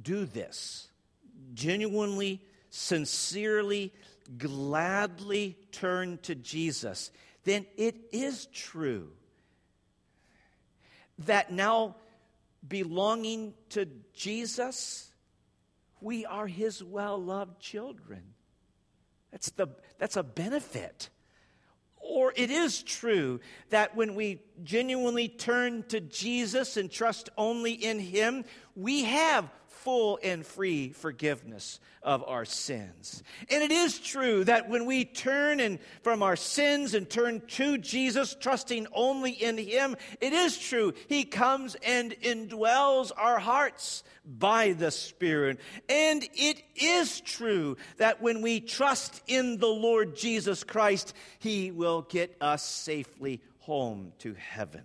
do 0.00 0.24
this, 0.24 0.88
genuinely, 1.54 2.42
sincerely, 2.70 3.92
gladly 4.38 5.56
turn 5.72 6.18
to 6.22 6.34
Jesus, 6.34 7.10
then 7.44 7.66
it 7.76 7.96
is 8.12 8.46
true 8.46 9.10
that 11.20 11.52
now 11.52 11.96
belonging 12.66 13.54
to 13.70 13.86
Jesus, 14.12 15.12
we 16.00 16.26
are 16.26 16.46
his 16.46 16.82
well 16.82 17.18
loved 17.18 17.60
children. 17.60 18.22
That's, 19.30 19.50
the, 19.50 19.68
that's 19.98 20.16
a 20.16 20.22
benefit. 20.22 21.10
Or 21.96 22.32
it 22.34 22.50
is 22.50 22.82
true 22.82 23.40
that 23.68 23.94
when 23.94 24.14
we 24.14 24.42
genuinely 24.64 25.28
turn 25.28 25.84
to 25.88 26.00
Jesus 26.00 26.76
and 26.76 26.90
trust 26.90 27.28
only 27.36 27.72
in 27.72 27.98
him, 27.98 28.44
we 28.74 29.04
have 29.04 29.48
full 29.82 30.18
and 30.22 30.44
free 30.44 30.90
forgiveness 30.90 31.80
of 32.02 32.22
our 32.26 32.44
sins. 32.44 33.22
And 33.50 33.62
it 33.62 33.70
is 33.70 33.98
true 33.98 34.44
that 34.44 34.68
when 34.68 34.86
we 34.86 35.04
turn 35.04 35.60
and 35.60 35.78
from 36.02 36.22
our 36.22 36.36
sins 36.36 36.94
and 36.94 37.08
turn 37.08 37.42
to 37.48 37.78
Jesus, 37.78 38.36
trusting 38.38 38.86
only 38.92 39.32
in 39.32 39.58
him, 39.58 39.96
it 40.20 40.32
is 40.32 40.58
true 40.58 40.92
he 41.08 41.24
comes 41.24 41.76
and 41.86 42.12
indwells 42.22 43.10
our 43.16 43.38
hearts 43.38 44.02
by 44.24 44.72
the 44.72 44.90
Spirit. 44.90 45.60
And 45.88 46.26
it 46.34 46.62
is 46.76 47.20
true 47.20 47.76
that 47.96 48.22
when 48.22 48.42
we 48.42 48.60
trust 48.60 49.22
in 49.26 49.58
the 49.58 49.66
Lord 49.66 50.16
Jesus 50.16 50.62
Christ, 50.62 51.14
he 51.38 51.70
will 51.70 52.02
get 52.02 52.36
us 52.40 52.62
safely 52.62 53.40
home 53.60 54.12
to 54.18 54.34
heaven. 54.34 54.84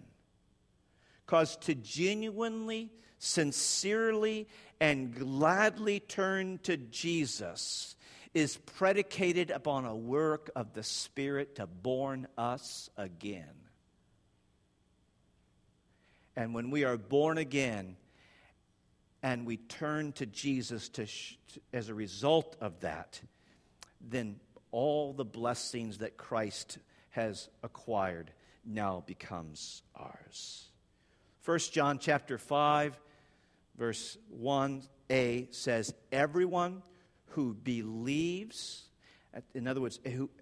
Because 1.25 1.57
to 1.57 1.75
genuinely, 1.75 2.91
sincerely, 3.25 4.47
and 4.79 5.15
gladly 5.15 5.99
turn 5.99 6.59
to 6.63 6.77
Jesus 6.77 7.95
is 8.33 8.57
predicated 8.57 9.49
upon 9.49 9.85
a 9.85 9.95
work 9.95 10.51
of 10.55 10.73
the 10.73 10.83
Spirit 10.83 11.55
to 11.55 11.65
born 11.65 12.27
us 12.37 12.89
again. 12.97 13.55
And 16.35 16.53
when 16.53 16.69
we 16.69 16.83
are 16.83 16.97
born 16.97 17.37
again 17.37 17.95
and 19.23 19.45
we 19.45 19.57
turn 19.57 20.11
to 20.13 20.25
Jesus 20.25 20.89
to, 20.89 21.07
as 21.73 21.89
a 21.89 21.93
result 21.93 22.57
of 22.59 22.81
that, 22.81 23.21
then 24.01 24.39
all 24.71 25.13
the 25.13 25.25
blessings 25.25 25.99
that 25.99 26.17
Christ 26.17 26.77
has 27.11 27.49
acquired 27.63 28.31
now 28.65 29.03
becomes 29.07 29.81
ours. 29.95 30.69
1 31.45 31.59
John 31.71 31.99
chapter 31.99 32.37
5 32.37 32.99
verse 33.77 34.17
1a 34.41 35.53
says 35.53 35.93
everyone 36.11 36.81
who 37.27 37.53
believes 37.53 38.83
in 39.53 39.67
other 39.67 39.81
words 39.81 39.99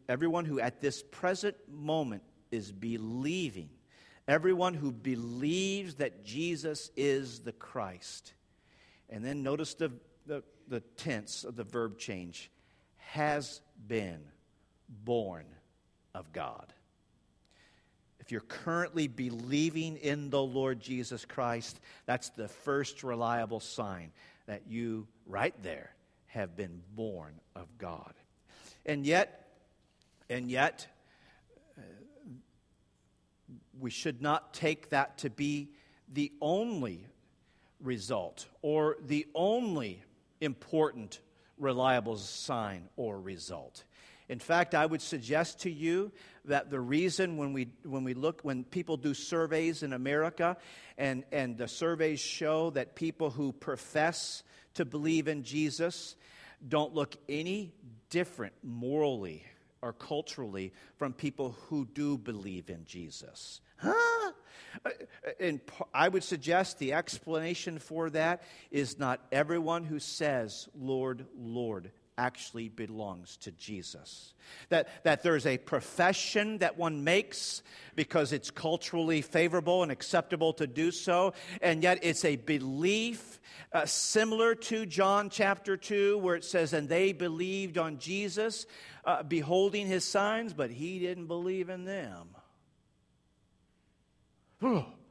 everyone 0.08 0.46
who 0.46 0.60
at 0.60 0.80
this 0.80 1.04
present 1.12 1.56
moment 1.68 2.22
is 2.52 2.72
believing 2.72 3.70
everyone 4.28 4.74
who 4.74 4.92
believes 4.92 5.96
that 5.96 6.24
Jesus 6.24 6.92
is 6.96 7.40
the 7.40 7.52
Christ. 7.52 8.34
And 9.10 9.24
then 9.24 9.44
notice 9.44 9.74
the, 9.74 9.92
the, 10.26 10.44
the 10.68 10.80
tense 10.80 11.44
of 11.44 11.56
the 11.56 11.64
verb 11.64 11.98
change 11.98 12.50
has 12.98 13.62
been 13.88 14.22
born 15.04 15.46
of 16.16 16.32
God 16.32 16.74
if 18.24 18.32
you're 18.32 18.40
currently 18.40 19.10
believing 19.10 19.98
in 19.98 20.30
the 20.30 20.42
Lord 20.42 20.80
Jesus 20.80 21.26
Christ, 21.26 21.82
that's 22.06 22.30
the 22.30 22.48
first 22.48 23.04
reliable 23.04 23.60
sign 23.60 24.14
that 24.46 24.62
you, 24.66 25.08
right 25.26 25.54
there, 25.62 25.94
have 26.28 26.56
been 26.56 26.82
born 26.96 27.34
of 27.54 27.68
God. 27.78 28.14
And 28.86 29.06
yet, 29.06 29.50
and 30.30 30.50
yet, 30.50 30.88
uh, 31.78 31.82
we 33.78 33.90
should 33.90 34.22
not 34.22 34.54
take 34.54 34.92
that 34.92 35.18
to 35.18 35.30
be 35.30 35.72
the 36.08 36.32
only 36.40 37.06
result 37.82 38.48
or 38.62 38.96
the 39.06 39.28
only 39.36 40.02
important 40.40 41.20
reliable 41.58 42.16
sign 42.16 42.88
or 42.96 43.20
result. 43.20 43.84
In 44.34 44.40
fact, 44.40 44.74
I 44.74 44.88
would 44.88 45.04
suggest 45.04 45.60
to 45.60 45.70
you 45.70 46.12
that 46.46 46.72
the 46.72 46.80
reason 46.80 47.38
when 47.38 47.54
we, 47.54 47.68
when 47.84 48.04
we 48.04 48.16
look, 48.16 48.42
when 48.42 48.64
people 48.64 48.98
do 48.98 49.14
surveys 49.14 49.84
in 49.84 49.94
America, 49.94 50.58
and, 50.98 51.24
and 51.32 51.56
the 51.56 51.68
surveys 51.68 52.20
show 52.20 52.72
that 52.72 52.96
people 52.96 53.30
who 53.30 53.52
profess 53.54 54.42
to 54.74 54.86
believe 54.86 55.28
in 55.28 55.44
Jesus 55.44 56.16
don't 56.68 56.96
look 56.96 57.16
any 57.30 57.76
different 58.10 58.56
morally 58.64 59.46
or 59.84 59.94
culturally 59.94 60.74
from 60.98 61.14
people 61.14 61.56
who 61.68 61.86
do 61.86 62.18
believe 62.18 62.72
in 62.72 62.86
Jesus. 62.86 63.62
Huh? 63.78 64.32
And 65.40 65.62
I 65.94 66.10
would 66.10 66.24
suggest 66.24 66.80
the 66.80 66.94
explanation 66.94 67.78
for 67.78 68.10
that 68.10 68.42
is 68.72 68.98
not 68.98 69.20
everyone 69.32 69.84
who 69.84 70.00
says, 70.00 70.68
Lord, 70.74 71.28
Lord, 71.38 71.92
actually 72.18 72.70
belongs 72.70 73.38
to 73.38 73.52
Jesus. 73.52 74.34
That, 74.70 75.04
that 75.04 75.24
there's 75.24 75.46
a 75.46 75.58
profession 75.58 76.60
that 76.60 76.78
one 76.78 77.04
makes 77.04 77.64
because 77.96 78.34
it's 78.34 78.52
culturally 78.52 79.22
favorable 79.22 79.84
and 79.84 79.92
acceptable 79.92 80.54
to 80.54 80.68
do 80.68 80.92
so, 80.92 81.34
and 81.62 81.82
yet 81.84 82.00
it's 82.02 82.26
a 82.26 82.36
belief 82.36 83.40
uh, 83.72 83.86
similar 83.86 84.56
to 84.56 84.86
John 84.86 85.30
chapter 85.30 85.78
2, 85.78 86.18
where 86.20 86.36
it 86.36 86.44
says, 86.44 86.74
And 86.74 86.88
they 86.90 87.14
believed 87.14 87.78
on 87.78 87.98
Jesus, 87.98 88.66
uh, 89.06 89.24
beholding 89.24 89.88
his 89.88 90.06
signs, 90.06 90.54
but 90.54 90.70
he 90.72 91.00
didn't 91.00 91.28
believe 91.28 91.70
in 91.70 91.86
them 91.86 92.30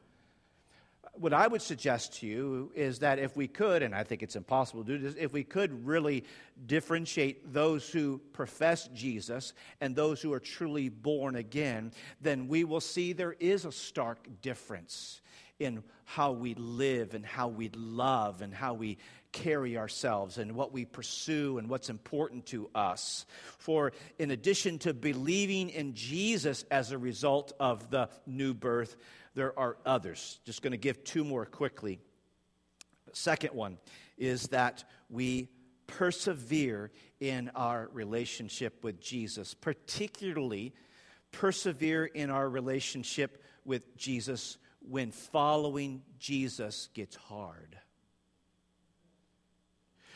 what 1.22 1.32
I 1.32 1.46
would 1.46 1.62
suggest 1.62 2.14
to 2.14 2.26
you 2.26 2.72
is 2.74 2.98
that 2.98 3.20
if 3.20 3.36
we 3.36 3.46
could, 3.46 3.84
and 3.84 3.94
I 3.94 4.02
think 4.02 4.24
it's 4.24 4.34
impossible 4.34 4.82
to 4.82 4.98
do 4.98 4.98
this, 4.98 5.14
if 5.16 5.32
we 5.32 5.44
could 5.44 5.86
really 5.86 6.24
differentiate 6.66 7.52
those 7.52 7.88
who 7.88 8.20
profess 8.32 8.88
Jesus 8.88 9.52
and 9.80 9.94
those 9.94 10.20
who 10.20 10.32
are 10.32 10.40
truly 10.40 10.88
born 10.88 11.36
again, 11.36 11.92
then 12.20 12.48
we 12.48 12.64
will 12.64 12.80
see 12.80 13.12
there 13.12 13.36
is 13.38 13.64
a 13.64 13.70
stark 13.70 14.18
difference 14.40 15.20
in 15.60 15.84
how 16.04 16.32
we 16.32 16.54
live 16.54 17.14
and 17.14 17.24
how 17.24 17.46
we 17.46 17.70
love 17.72 18.42
and 18.42 18.52
how 18.52 18.74
we 18.74 18.98
carry 19.30 19.78
ourselves 19.78 20.38
and 20.38 20.56
what 20.56 20.72
we 20.72 20.84
pursue 20.84 21.58
and 21.58 21.68
what's 21.68 21.88
important 21.88 22.46
to 22.46 22.68
us. 22.74 23.26
For 23.58 23.92
in 24.18 24.32
addition 24.32 24.78
to 24.80 24.92
believing 24.92 25.70
in 25.70 25.94
Jesus 25.94 26.64
as 26.70 26.90
a 26.90 26.98
result 26.98 27.52
of 27.60 27.90
the 27.90 28.08
new 28.26 28.54
birth, 28.54 28.96
there 29.34 29.58
are 29.58 29.76
others. 29.86 30.40
Just 30.44 30.62
going 30.62 30.72
to 30.72 30.76
give 30.76 31.04
two 31.04 31.24
more 31.24 31.46
quickly. 31.46 32.00
second 33.12 33.54
one 33.54 33.78
is 34.18 34.48
that 34.48 34.84
we 35.10 35.48
persevere 35.86 36.90
in 37.20 37.50
our 37.54 37.88
relationship 37.92 38.82
with 38.82 39.00
Jesus, 39.00 39.54
particularly 39.54 40.72
persevere 41.32 42.04
in 42.04 42.30
our 42.30 42.48
relationship 42.48 43.42
with 43.64 43.96
Jesus 43.96 44.58
when 44.80 45.10
following 45.10 46.02
Jesus 46.18 46.88
gets 46.94 47.16
hard. 47.16 47.76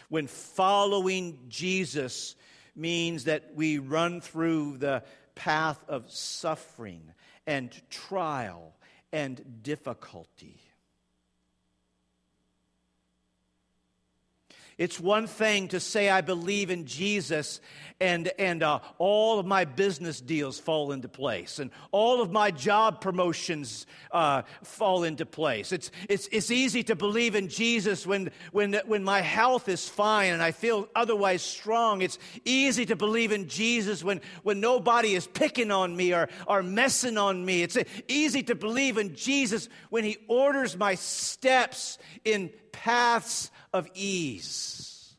When 0.08 0.26
following 0.26 1.38
Jesus 1.48 2.36
means 2.74 3.24
that 3.24 3.54
we 3.54 3.78
run 3.78 4.20
through 4.20 4.78
the 4.78 5.02
path 5.34 5.82
of 5.88 6.10
suffering 6.10 7.12
and 7.46 7.70
trial 7.90 8.75
and 9.12 9.62
difficulty. 9.62 10.60
It's 14.78 15.00
one 15.00 15.26
thing 15.26 15.68
to 15.68 15.80
say, 15.80 16.10
I 16.10 16.20
believe 16.20 16.70
in 16.70 16.84
Jesus, 16.84 17.62
and, 17.98 18.30
and 18.38 18.62
uh, 18.62 18.80
all 18.98 19.38
of 19.38 19.46
my 19.46 19.64
business 19.64 20.20
deals 20.20 20.58
fall 20.58 20.92
into 20.92 21.08
place, 21.08 21.58
and 21.58 21.70
all 21.92 22.20
of 22.20 22.30
my 22.30 22.50
job 22.50 23.00
promotions 23.00 23.86
uh, 24.12 24.42
fall 24.62 25.04
into 25.04 25.24
place. 25.24 25.72
It's, 25.72 25.90
it's, 26.10 26.28
it's 26.30 26.50
easy 26.50 26.82
to 26.84 26.94
believe 26.94 27.34
in 27.34 27.48
Jesus 27.48 28.06
when, 28.06 28.30
when, 28.52 28.74
when 28.84 29.02
my 29.02 29.22
health 29.22 29.70
is 29.70 29.88
fine 29.88 30.34
and 30.34 30.42
I 30.42 30.50
feel 30.50 30.90
otherwise 30.94 31.40
strong. 31.40 32.02
It's 32.02 32.18
easy 32.44 32.84
to 32.84 32.96
believe 32.96 33.32
in 33.32 33.48
Jesus 33.48 34.04
when, 34.04 34.20
when 34.42 34.60
nobody 34.60 35.14
is 35.14 35.26
picking 35.26 35.70
on 35.70 35.96
me 35.96 36.12
or, 36.12 36.28
or 36.46 36.62
messing 36.62 37.16
on 37.16 37.42
me. 37.42 37.62
It's 37.62 37.78
easy 38.08 38.42
to 38.42 38.54
believe 38.54 38.98
in 38.98 39.14
Jesus 39.14 39.70
when 39.88 40.04
He 40.04 40.18
orders 40.28 40.76
my 40.76 40.96
steps 40.96 41.96
in 42.26 42.50
paths 42.72 43.50
of 43.76 43.88
ease. 43.94 45.14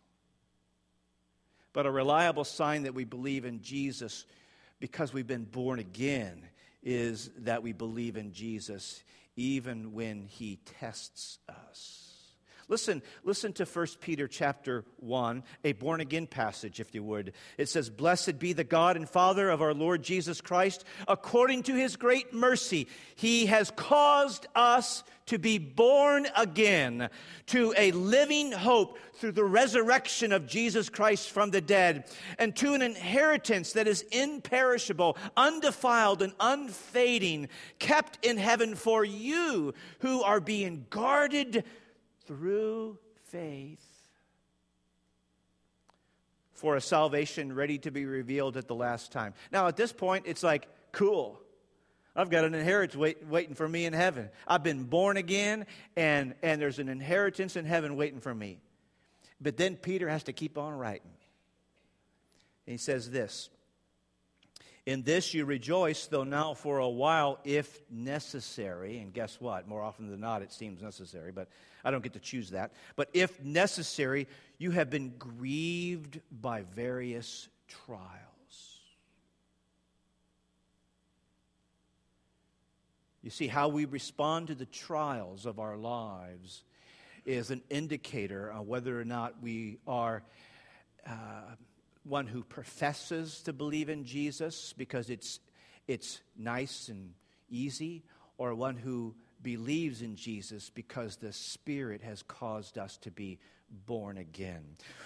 But 1.73 1.85
a 1.85 1.91
reliable 1.91 2.43
sign 2.43 2.83
that 2.83 2.93
we 2.93 3.03
believe 3.03 3.45
in 3.45 3.61
Jesus 3.61 4.25
because 4.79 5.13
we've 5.13 5.27
been 5.27 5.43
born 5.43 5.79
again 5.79 6.43
is 6.83 7.29
that 7.39 7.63
we 7.63 7.71
believe 7.71 8.17
in 8.17 8.33
Jesus 8.33 9.03
even 9.35 9.93
when 9.93 10.23
he 10.23 10.59
tests 10.79 11.39
us. 11.47 12.16
Listen, 12.69 13.01
listen 13.23 13.53
to 13.53 13.65
1 13.65 13.87
Peter 14.01 14.27
chapter 14.27 14.83
1, 14.97 15.41
a 15.63 15.71
born 15.71 16.01
again 16.01 16.27
passage, 16.27 16.81
if 16.81 16.93
you 16.93 17.01
would. 17.01 17.31
It 17.57 17.69
says, 17.69 17.89
Blessed 17.89 18.39
be 18.39 18.51
the 18.51 18.65
God 18.65 18.97
and 18.97 19.07
Father 19.07 19.49
of 19.49 19.61
our 19.61 19.73
Lord 19.73 20.03
Jesus 20.03 20.41
Christ. 20.41 20.83
According 21.07 21.63
to 21.63 21.75
his 21.75 21.95
great 21.95 22.33
mercy, 22.33 22.89
he 23.15 23.45
has 23.45 23.71
caused 23.71 24.47
us 24.53 25.05
to 25.27 25.39
be 25.39 25.57
born 25.57 26.27
again 26.35 27.09
to 27.47 27.73
a 27.77 27.91
living 27.91 28.51
hope 28.51 28.97
through 29.13 29.31
the 29.31 29.45
resurrection 29.45 30.33
of 30.33 30.45
Jesus 30.45 30.89
Christ 30.89 31.31
from 31.31 31.51
the 31.51 31.61
dead, 31.61 32.03
and 32.37 32.53
to 32.57 32.73
an 32.73 32.81
inheritance 32.81 33.73
that 33.73 33.87
is 33.87 34.03
imperishable, 34.11 35.17
undefiled, 35.37 36.21
and 36.21 36.33
unfading, 36.41 37.47
kept 37.79 38.25
in 38.25 38.35
heaven 38.35 38.75
for 38.75 39.05
you 39.05 39.73
who 39.99 40.21
are 40.21 40.41
being 40.41 40.85
guarded 40.89 41.63
through 42.27 42.97
faith 43.25 43.85
for 46.53 46.75
a 46.75 46.81
salvation 46.81 47.53
ready 47.53 47.77
to 47.79 47.91
be 47.91 48.05
revealed 48.05 48.57
at 48.57 48.67
the 48.67 48.75
last 48.75 49.11
time. 49.11 49.33
Now, 49.51 49.67
at 49.67 49.77
this 49.77 49.93
point, 49.93 50.25
it's 50.27 50.43
like, 50.43 50.67
cool. 50.91 51.39
I've 52.15 52.31
got 52.31 52.45
an 52.45 52.55
inheritance 52.55 52.97
wait, 52.97 53.25
waiting 53.27 53.53
for 53.53 53.69
me 53.69 53.85
in 53.85 53.93
heaven. 53.93 54.29
I've 54.47 54.63
been 54.63 54.85
born 54.85 55.17
again, 55.17 55.67
and, 55.95 56.33
and 56.41 56.59
there's 56.59 56.79
an 56.79 56.89
inheritance 56.89 57.55
in 57.55 57.65
heaven 57.65 57.95
waiting 57.95 58.19
for 58.19 58.33
me. 58.33 58.59
But 59.39 59.55
then 59.55 59.75
Peter 59.75 60.09
has 60.09 60.23
to 60.23 60.33
keep 60.33 60.57
on 60.57 60.73
writing. 60.73 61.11
And 62.65 62.71
he 62.73 62.77
says 62.77 63.11
this 63.11 63.49
In 64.87 65.03
this 65.03 65.33
you 65.33 65.43
rejoice, 65.43 66.07
though 66.07 66.23
now 66.23 66.53
for 66.53 66.77
a 66.77 66.87
while, 66.87 67.39
if 67.43 67.81
necessary. 67.91 68.99
And 68.99 69.13
guess 69.13 69.35
what? 69.41 69.67
More 69.67 69.81
often 69.81 70.09
than 70.09 70.21
not, 70.21 70.41
it 70.41 70.53
seems 70.53 70.81
necessary, 70.81 71.33
but 71.33 71.49
I 71.83 71.91
don't 71.91 72.01
get 72.01 72.13
to 72.13 72.21
choose 72.21 72.51
that. 72.51 72.71
But 72.95 73.09
if 73.13 73.43
necessary, 73.43 74.29
you 74.57 74.71
have 74.71 74.89
been 74.89 75.09
grieved 75.19 76.21
by 76.31 76.61
various 76.73 77.49
trials. 77.67 78.79
You 83.21 83.29
see, 83.29 83.47
how 83.47 83.67
we 83.67 83.83
respond 83.83 84.47
to 84.47 84.55
the 84.55 84.65
trials 84.65 85.45
of 85.45 85.59
our 85.59 85.75
lives 85.75 86.63
is 87.25 87.51
an 87.51 87.61
indicator 87.69 88.53
on 88.53 88.67
whether 88.67 88.97
or 88.97 89.03
not 89.03 89.43
we 89.43 89.79
are 89.85 90.23
uh, 91.05 91.11
one 92.07 92.27
who 92.27 92.43
professes 92.43 93.41
to 93.43 93.53
believe 93.53 93.89
in 93.89 94.05
Jesus 94.05 94.73
because 94.77 95.09
it's, 95.09 95.39
it's 95.87 96.21
nice 96.37 96.89
and 96.89 97.13
easy, 97.49 98.03
or 98.37 98.53
one 98.53 98.77
who 98.77 99.15
believes 99.41 100.01
in 100.01 100.15
Jesus 100.15 100.69
because 100.69 101.17
the 101.17 101.33
Spirit 101.33 102.01
has 102.01 102.23
caused 102.23 102.77
us 102.77 102.97
to 102.97 103.11
be 103.11 103.39
born 103.85 104.17
again. 104.17 104.63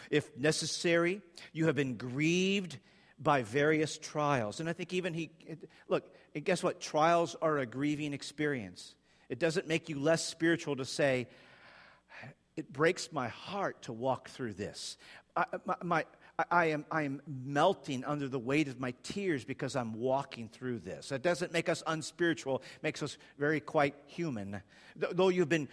If 0.10 0.36
necessary, 0.38 1.22
you 1.54 1.66
have 1.68 1.76
been 1.76 1.98
grieved 1.98 2.78
by 3.20 3.44
various 3.44 3.98
trials. 3.98 4.60
And 4.60 4.70
I 4.70 4.74
think 4.74 4.94
even 4.94 5.14
he, 5.14 5.30
look, 5.88 6.04
guess 6.44 6.64
what? 6.64 6.80
Trials 6.80 7.36
are 7.42 7.60
a 7.60 7.66
grieving 7.66 8.14
experience. 8.14 8.96
It 9.30 9.40
doesn't 9.40 9.68
make 9.68 9.90
you 9.90 10.00
less 10.00 10.26
spiritual 10.26 10.76
to 10.78 10.86
say, 10.86 11.28
it 12.58 12.72
breaks 12.72 13.12
my 13.12 13.30
heart 13.30 13.84
to 13.84 13.94
walk 13.94 14.30
through 14.30 14.54
this. 14.54 14.98
I, 15.36 15.46
my, 15.66 15.76
my, 15.84 16.06
I 16.50 16.66
am, 16.66 16.86
I 16.92 17.04
am 17.04 17.22
melting 17.28 18.04
under 18.06 18.28
the 18.28 18.40
weight 18.40 18.68
of 18.68 18.80
my 18.80 18.94
tears 19.04 19.44
because 19.44 19.76
I'm 19.76 19.94
walking 19.94 20.48
through 20.48 20.80
this. 20.80 21.10
That 21.10 21.22
doesn't 21.22 21.52
make 21.52 21.70
us 21.70 21.84
unspiritual, 21.86 22.58
it 22.58 22.84
makes 22.84 23.04
us 23.04 23.18
very 23.38 23.60
quite 23.60 23.96
human. 24.08 24.62
Though 24.96 25.30
you've 25.30 25.50
been, 25.50 25.70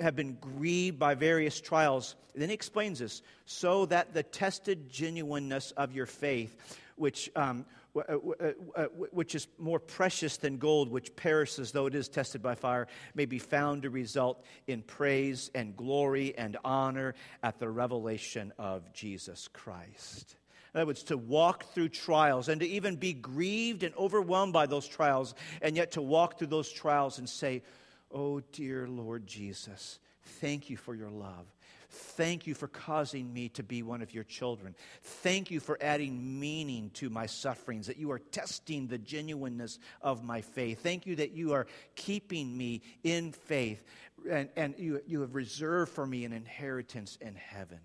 have 0.00 0.16
been 0.16 0.36
grieved 0.40 0.98
by 0.98 1.14
various 1.14 1.60
trials, 1.60 2.16
then 2.34 2.48
he 2.48 2.54
explains 2.54 2.98
this 2.98 3.22
so 3.46 3.86
that 3.86 4.14
the 4.14 4.22
tested 4.22 4.88
genuineness 4.90 5.70
of 5.72 5.92
your 5.92 6.06
faith, 6.06 6.56
which 6.96 7.30
um, 7.36 7.40
uh, 7.40 7.42
uh, 7.44 7.60
uh, 7.60 7.83
Uh, 7.96 8.00
uh, 8.00 8.52
uh, 8.74 8.84
which 9.12 9.36
is 9.36 9.46
more 9.56 9.78
precious 9.78 10.36
than 10.36 10.58
gold, 10.58 10.90
which 10.90 11.14
perishes 11.14 11.70
though 11.70 11.86
it 11.86 11.94
is 11.94 12.08
tested 12.08 12.42
by 12.42 12.56
fire, 12.56 12.88
may 13.14 13.24
be 13.24 13.38
found 13.38 13.82
to 13.82 13.90
result 13.90 14.44
in 14.66 14.82
praise 14.82 15.48
and 15.54 15.76
glory 15.76 16.36
and 16.36 16.56
honor 16.64 17.14
at 17.44 17.60
the 17.60 17.68
revelation 17.68 18.52
of 18.58 18.92
Jesus 18.92 19.46
Christ. 19.46 20.34
In 20.74 20.80
other 20.80 20.88
words, 20.88 21.04
to 21.04 21.16
walk 21.16 21.72
through 21.72 21.90
trials 21.90 22.48
and 22.48 22.60
to 22.60 22.66
even 22.66 22.96
be 22.96 23.12
grieved 23.12 23.84
and 23.84 23.94
overwhelmed 23.94 24.52
by 24.52 24.66
those 24.66 24.88
trials, 24.88 25.36
and 25.62 25.76
yet 25.76 25.92
to 25.92 26.02
walk 26.02 26.36
through 26.36 26.48
those 26.48 26.72
trials 26.72 27.18
and 27.18 27.28
say, 27.28 27.62
Oh, 28.10 28.40
dear 28.50 28.88
Lord 28.88 29.24
Jesus, 29.24 30.00
thank 30.40 30.68
you 30.68 30.76
for 30.76 30.96
your 30.96 31.10
love. 31.10 31.46
Thank 31.94 32.46
you 32.46 32.54
for 32.54 32.68
causing 32.68 33.32
me 33.32 33.48
to 33.50 33.62
be 33.62 33.82
one 33.82 34.02
of 34.02 34.12
your 34.12 34.24
children. 34.24 34.74
Thank 35.02 35.50
you 35.50 35.60
for 35.60 35.78
adding 35.80 36.40
meaning 36.40 36.90
to 36.94 37.08
my 37.08 37.26
sufferings, 37.26 37.86
that 37.86 37.96
you 37.96 38.10
are 38.10 38.18
testing 38.18 38.86
the 38.86 38.98
genuineness 38.98 39.78
of 40.02 40.24
my 40.24 40.40
faith. 40.40 40.82
Thank 40.82 41.06
you 41.06 41.16
that 41.16 41.32
you 41.32 41.52
are 41.52 41.66
keeping 41.94 42.56
me 42.56 42.82
in 43.02 43.32
faith, 43.32 43.84
and, 44.28 44.48
and 44.56 44.74
you, 44.78 45.00
you 45.06 45.20
have 45.20 45.34
reserved 45.34 45.92
for 45.92 46.06
me 46.06 46.24
an 46.24 46.32
inheritance 46.32 47.16
in 47.20 47.34
heaven. 47.34 47.78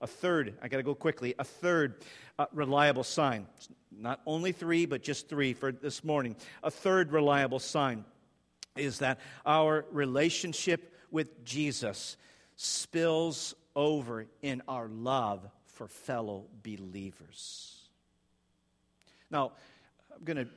A 0.00 0.06
third, 0.06 0.58
I 0.60 0.68
got 0.68 0.78
to 0.78 0.82
go 0.82 0.94
quickly, 0.94 1.34
a 1.38 1.44
third 1.44 2.02
uh, 2.38 2.46
reliable 2.52 3.04
sign. 3.04 3.46
Not 3.96 4.20
only 4.26 4.52
three, 4.52 4.86
but 4.86 5.02
just 5.02 5.28
three 5.28 5.54
for 5.54 5.72
this 5.72 6.04
morning. 6.04 6.36
A 6.62 6.70
third 6.70 7.12
reliable 7.12 7.60
sign 7.60 8.04
is 8.76 8.98
that 8.98 9.20
our 9.46 9.86
relationship 9.92 10.92
with 11.10 11.44
Jesus 11.44 12.16
spills 12.56 13.54
over 13.74 14.26
in 14.42 14.62
our 14.68 14.88
love 14.88 15.46
for 15.66 15.88
fellow 15.88 16.46
believers. 16.62 17.88
Now, 19.30 19.52
I'm 20.14 20.24
going 20.24 20.36
to 20.36 20.48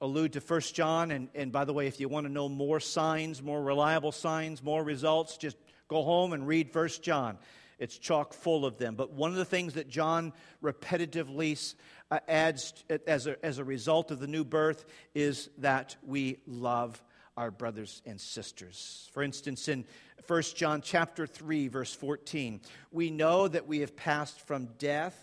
allude 0.00 0.32
to 0.34 0.40
1 0.40 0.60
John, 0.72 1.10
and, 1.10 1.28
and 1.34 1.52
by 1.52 1.64
the 1.64 1.72
way, 1.72 1.86
if 1.86 2.00
you 2.00 2.08
want 2.08 2.26
to 2.26 2.32
know 2.32 2.48
more 2.48 2.80
signs, 2.80 3.42
more 3.42 3.62
reliable 3.62 4.12
signs, 4.12 4.62
more 4.62 4.82
results, 4.82 5.36
just 5.36 5.56
go 5.88 6.02
home 6.02 6.32
and 6.32 6.46
read 6.46 6.74
1 6.74 6.88
John. 7.02 7.38
It's 7.78 7.96
chock 7.96 8.32
full 8.32 8.64
of 8.64 8.78
them. 8.78 8.94
But 8.94 9.12
one 9.12 9.30
of 9.30 9.36
the 9.36 9.44
things 9.44 9.74
that 9.74 9.88
John 9.88 10.32
repetitively 10.62 11.74
uh, 12.10 12.18
adds 12.26 12.72
as 13.06 13.26
a, 13.26 13.44
as 13.44 13.58
a 13.58 13.64
result 13.64 14.10
of 14.10 14.18
the 14.18 14.26
new 14.26 14.44
birth 14.44 14.84
is 15.14 15.48
that 15.58 15.96
we 16.04 16.38
love 16.46 17.02
our 17.38 17.52
brothers 17.52 18.02
and 18.04 18.20
sisters. 18.20 19.08
For 19.12 19.22
instance, 19.22 19.68
in 19.68 19.84
1 20.26 20.42
John 20.56 20.82
chapter 20.82 21.24
3 21.24 21.68
verse 21.68 21.94
14, 21.94 22.60
we 22.90 23.10
know 23.10 23.46
that 23.46 23.68
we 23.68 23.78
have 23.78 23.94
passed 23.94 24.40
from 24.40 24.66
death 24.78 25.16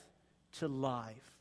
to 0.60 0.70
life. 0.70 1.36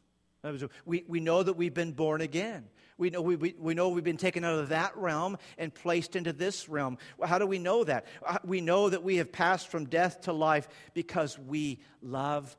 We, 0.84 1.04
we 1.06 1.20
know 1.20 1.44
that 1.44 1.54
we've 1.54 1.72
been 1.72 1.92
born 1.92 2.20
again. 2.20 2.64
We 2.98 3.10
know, 3.10 3.22
we, 3.22 3.36
we, 3.36 3.54
we 3.56 3.74
know 3.74 3.88
we've 3.88 4.02
been 4.02 4.16
taken 4.16 4.44
out 4.44 4.58
of 4.58 4.70
that 4.70 4.96
realm 4.96 5.38
and 5.58 5.72
placed 5.72 6.16
into 6.16 6.32
this 6.32 6.68
realm. 6.68 6.98
How 7.24 7.38
do 7.38 7.46
we 7.46 7.60
know 7.60 7.84
that? 7.84 8.06
Uh, 8.26 8.38
we 8.44 8.60
know 8.60 8.90
that 8.90 9.04
we 9.04 9.16
have 9.16 9.30
passed 9.30 9.68
from 9.68 9.84
death 9.86 10.22
to 10.22 10.32
life 10.32 10.68
because 10.92 11.38
we 11.38 11.80
love 12.02 12.56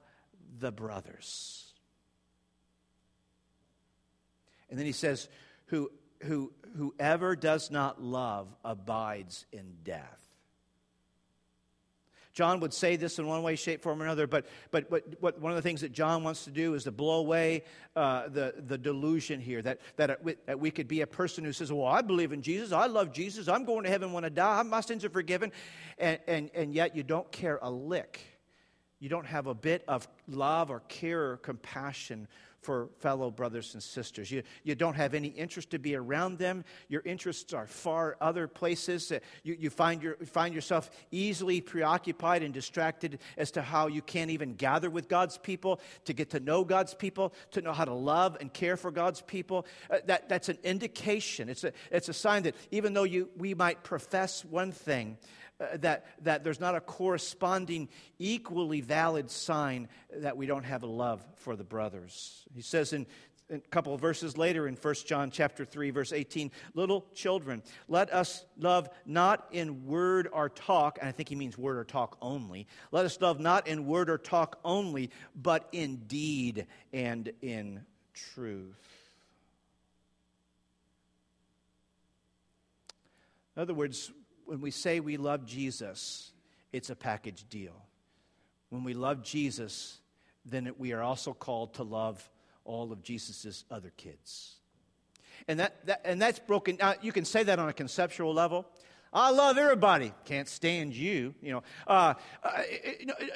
the 0.58 0.72
brothers. 0.72 1.66
And 4.70 4.80
then 4.80 4.86
he 4.86 4.94
says, 4.94 5.28
who 5.68 5.92
who, 6.24 6.52
whoever 6.78 7.36
does 7.36 7.72
not 7.72 8.02
love 8.02 8.48
abides 8.64 9.46
in 9.52 9.76
death. 9.84 10.26
John 12.36 12.60
would 12.60 12.74
say 12.74 12.98
this 12.98 13.18
in 13.18 13.26
one 13.28 13.44
way, 13.44 13.56
shape, 13.56 13.82
form, 13.82 14.02
or 14.02 14.06
another, 14.06 14.28
but, 14.28 14.46
but, 14.70 14.90
but 14.90 15.04
what, 15.22 15.40
one 15.40 15.54
of 15.54 15.56
the 15.56 15.62
things 15.62 15.80
that 15.82 15.94
John 15.94 16.22
wants 16.22 16.44
to 16.44 16.52
do 16.52 16.74
is 16.74 16.84
to 16.84 16.92
blow 16.92 17.20
away 17.20 17.64
uh, 17.96 18.28
the, 18.28 18.54
the 18.68 18.78
delusion 18.78 19.40
here 19.40 19.62
that, 19.62 19.80
that, 19.96 20.10
it, 20.10 20.46
that 20.46 20.60
we 20.60 20.70
could 20.70 20.90
be 20.90 21.00
a 21.00 21.08
person 21.08 21.46
who 21.46 21.54
says, 21.54 21.72
Well, 21.72 21.88
I 21.88 22.02
believe 22.02 22.34
in 22.34 22.42
Jesus, 22.42 22.74
I 22.74 22.88
love 22.88 23.14
Jesus, 23.14 23.48
I'm 23.48 23.64
going 23.64 23.86
to 23.86 23.90
heaven 23.90 24.12
when 24.12 24.26
I 24.26 24.30
die, 24.30 24.64
my 24.64 24.82
sins 24.82 25.06
are 25.06 25.10
forgiven, 25.10 25.54
and, 25.98 26.20
and, 26.28 26.52
and 26.54 26.74
yet 26.74 26.94
you 26.94 27.04
don't 27.04 27.32
care 27.32 27.58
a 27.62 27.72
lick. 27.72 28.20
You 29.00 29.08
don't 29.08 29.28
have 29.28 29.48
a 29.48 29.54
bit 29.54 29.86
of 29.88 30.06
love 30.28 30.70
or 30.70 30.82
care 30.90 31.32
or 31.32 31.38
compassion 31.38 32.28
for 32.66 32.90
fellow 32.98 33.30
brothers 33.30 33.76
and 33.76 33.84
sisters. 33.84 34.32
You, 34.32 34.42
you 34.64 34.74
don't 34.74 34.96
have 34.96 35.14
any 35.14 35.28
interest 35.28 35.70
to 35.70 35.80
be 35.80 35.96
around 35.96 36.40
them. 36.40 36.66
Your 36.90 37.04
interests 37.06 37.54
are 37.54 37.68
far 37.68 38.18
other 38.20 38.48
places. 38.48 39.12
Uh, 39.12 39.20
you, 39.44 39.56
you 39.60 39.70
find, 39.70 40.02
your, 40.02 40.16
find 40.26 40.54
yourself 40.54 40.90
easily 41.12 41.62
preoccupied 41.62 42.42
and 42.42 42.52
distracted 42.52 43.20
as 43.38 43.52
to 43.52 43.62
how 43.62 43.86
you 43.86 44.02
can't 44.02 44.32
even 44.32 44.56
gather 44.56 44.90
with 44.90 45.08
God's 45.08 45.38
people, 45.38 45.80
to 46.06 46.14
get 46.14 46.32
to 46.32 46.40
know 46.40 46.64
God's 46.64 46.96
people, 46.96 47.34
to 47.52 47.62
know 47.62 47.72
how 47.72 47.86
to 47.86 47.94
love 47.94 48.36
and 48.42 48.52
care 48.52 48.78
for 48.78 48.90
God's 48.90 49.22
people. 49.22 49.68
Uh, 49.92 50.00
that, 50.08 50.28
that's 50.28 50.50
an 50.50 50.58
indication. 50.64 51.50
It's 51.50 51.64
a, 51.64 51.72
it's 51.92 52.10
a 52.10 52.14
sign 52.14 52.44
that 52.44 52.56
even 52.72 52.94
though 52.94 53.04
you, 53.04 53.30
we 53.38 53.54
might 53.54 53.84
profess 53.84 54.44
one 54.44 54.72
thing, 54.72 55.18
uh, 55.60 55.78
that, 55.78 56.06
that 56.22 56.44
there's 56.44 56.60
not 56.60 56.76
a 56.76 56.82
corresponding, 56.82 57.88
equally 58.20 58.82
valid 58.82 59.32
sign 59.32 59.88
that 60.18 60.36
we 60.36 60.46
don't 60.46 60.66
have 60.66 60.84
a 60.84 60.88
love 60.88 61.26
for 61.38 61.56
the 61.56 61.64
brothers. 61.64 62.44
He 62.54 62.62
says 62.62 62.92
in, 62.92 63.06
a 63.50 63.60
couple 63.60 63.94
of 63.94 64.02
verses 64.02 64.38
later 64.38 64.68
in 64.68 64.76
1 64.76 64.96
John 65.06 65.30
chapter 65.30 65.66
3 65.66 65.92
verse 65.92 66.12
18 66.12 66.52
little 66.74 67.06
children 67.14 67.62
let 67.88 68.12
us 68.12 68.44
love 68.58 68.90
not 69.06 69.48
in 69.52 69.86
word 69.86 70.28
or 70.32 70.50
talk 70.50 70.98
and 71.00 71.08
I 71.08 71.12
think 71.12 71.30
he 71.30 71.36
means 71.36 71.58
word 71.58 71.78
or 71.78 71.84
talk 71.84 72.18
only 72.22 72.68
let 72.92 73.06
us 73.06 73.22
love 73.22 73.40
not 73.40 73.68
in 73.68 73.86
word 73.86 74.10
or 74.10 74.18
talk 74.18 74.60
only 74.66 75.12
but 75.36 75.70
in 75.72 75.98
deed 76.08 76.66
and 76.92 77.32
in 77.44 77.82
truth 78.14 79.12
in 83.56 83.62
other 83.62 83.76
words 83.76 84.12
when 84.46 84.62
we 84.62 84.72
say 84.72 85.00
we 85.00 85.18
love 85.18 85.46
Jesus, 85.46 86.32
it's 86.72 86.90
a 86.90 86.96
package 86.96 87.46
deal. 87.50 87.86
When 88.70 88.84
we 88.84 88.94
love 88.94 89.24
Jesus, 89.24 90.00
then 90.46 90.74
we 90.78 90.94
are 90.94 91.02
also 91.02 91.34
called 91.34 91.76
to 91.76 91.84
love 91.84 92.30
all 92.64 92.92
of 92.92 93.04
Jesus' 93.04 93.64
other 93.70 93.92
kids. 93.96 94.56
And, 95.48 95.60
that, 95.60 95.86
that, 95.86 96.02
and 96.06 96.22
that's 96.22 96.40
broken. 96.40 96.78
Uh, 96.80 96.96
you 97.02 97.12
can 97.12 97.26
say 97.26 97.44
that 97.44 97.60
on 97.60 97.70
a 97.70 97.74
conceptual 97.74 98.34
level. 98.34 98.66
I 99.16 99.32
love 99.32 99.58
everybody. 99.58 100.12
Can't 100.26 100.50
stand 100.50 100.94
you. 100.94 101.34
You 101.42 101.54
know, 101.54 101.64
uh, 101.88 102.16
uh, 102.44 102.62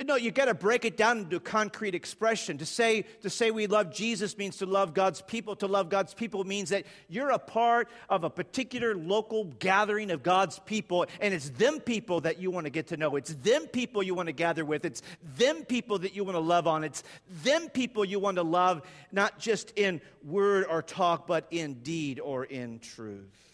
no, 0.03 0.17
you 0.17 0.29
got 0.29 0.45
to 0.45 0.53
break 0.53 0.83
it 0.83 0.97
down 0.97 1.19
into 1.19 1.39
concrete 1.39 1.95
expression. 1.95 2.57
To 2.57 2.65
say 2.65 3.03
to 3.21 3.29
say 3.29 3.49
we 3.49 3.65
love 3.65 3.89
Jesus 3.89 4.37
means 4.37 4.57
to 4.57 4.65
love 4.65 4.93
God's 4.93 5.21
people. 5.21 5.55
To 5.55 5.67
love 5.67 5.87
God's 5.87 6.13
people 6.13 6.43
means 6.43 6.71
that 6.71 6.83
you're 7.07 7.29
a 7.29 7.39
part 7.39 7.87
of 8.09 8.25
a 8.25 8.29
particular 8.29 8.93
local 8.93 9.45
gathering 9.45 10.11
of 10.11 10.21
God's 10.21 10.59
people, 10.59 11.05
and 11.21 11.33
it's 11.33 11.49
them 11.51 11.79
people 11.79 12.19
that 12.21 12.41
you 12.41 12.51
want 12.51 12.65
to 12.65 12.71
get 12.71 12.87
to 12.87 12.97
know. 12.97 13.15
It's 13.15 13.33
them 13.35 13.65
people 13.67 14.03
you 14.03 14.13
want 14.13 14.27
to 14.27 14.33
gather 14.33 14.65
with. 14.65 14.83
It's 14.83 15.01
them 15.37 15.63
people 15.63 15.99
that 15.99 16.13
you 16.13 16.25
want 16.25 16.35
to 16.35 16.41
love 16.41 16.67
on. 16.67 16.83
It's 16.83 17.03
them 17.43 17.69
people 17.69 18.03
you 18.03 18.19
want 18.19 18.35
to 18.35 18.43
love, 18.43 18.81
not 19.13 19.39
just 19.39 19.71
in 19.77 20.01
word 20.25 20.65
or 20.69 20.81
talk, 20.81 21.25
but 21.25 21.47
in 21.51 21.75
deed 21.75 22.19
or 22.19 22.43
in 22.43 22.79
truth. 22.79 23.48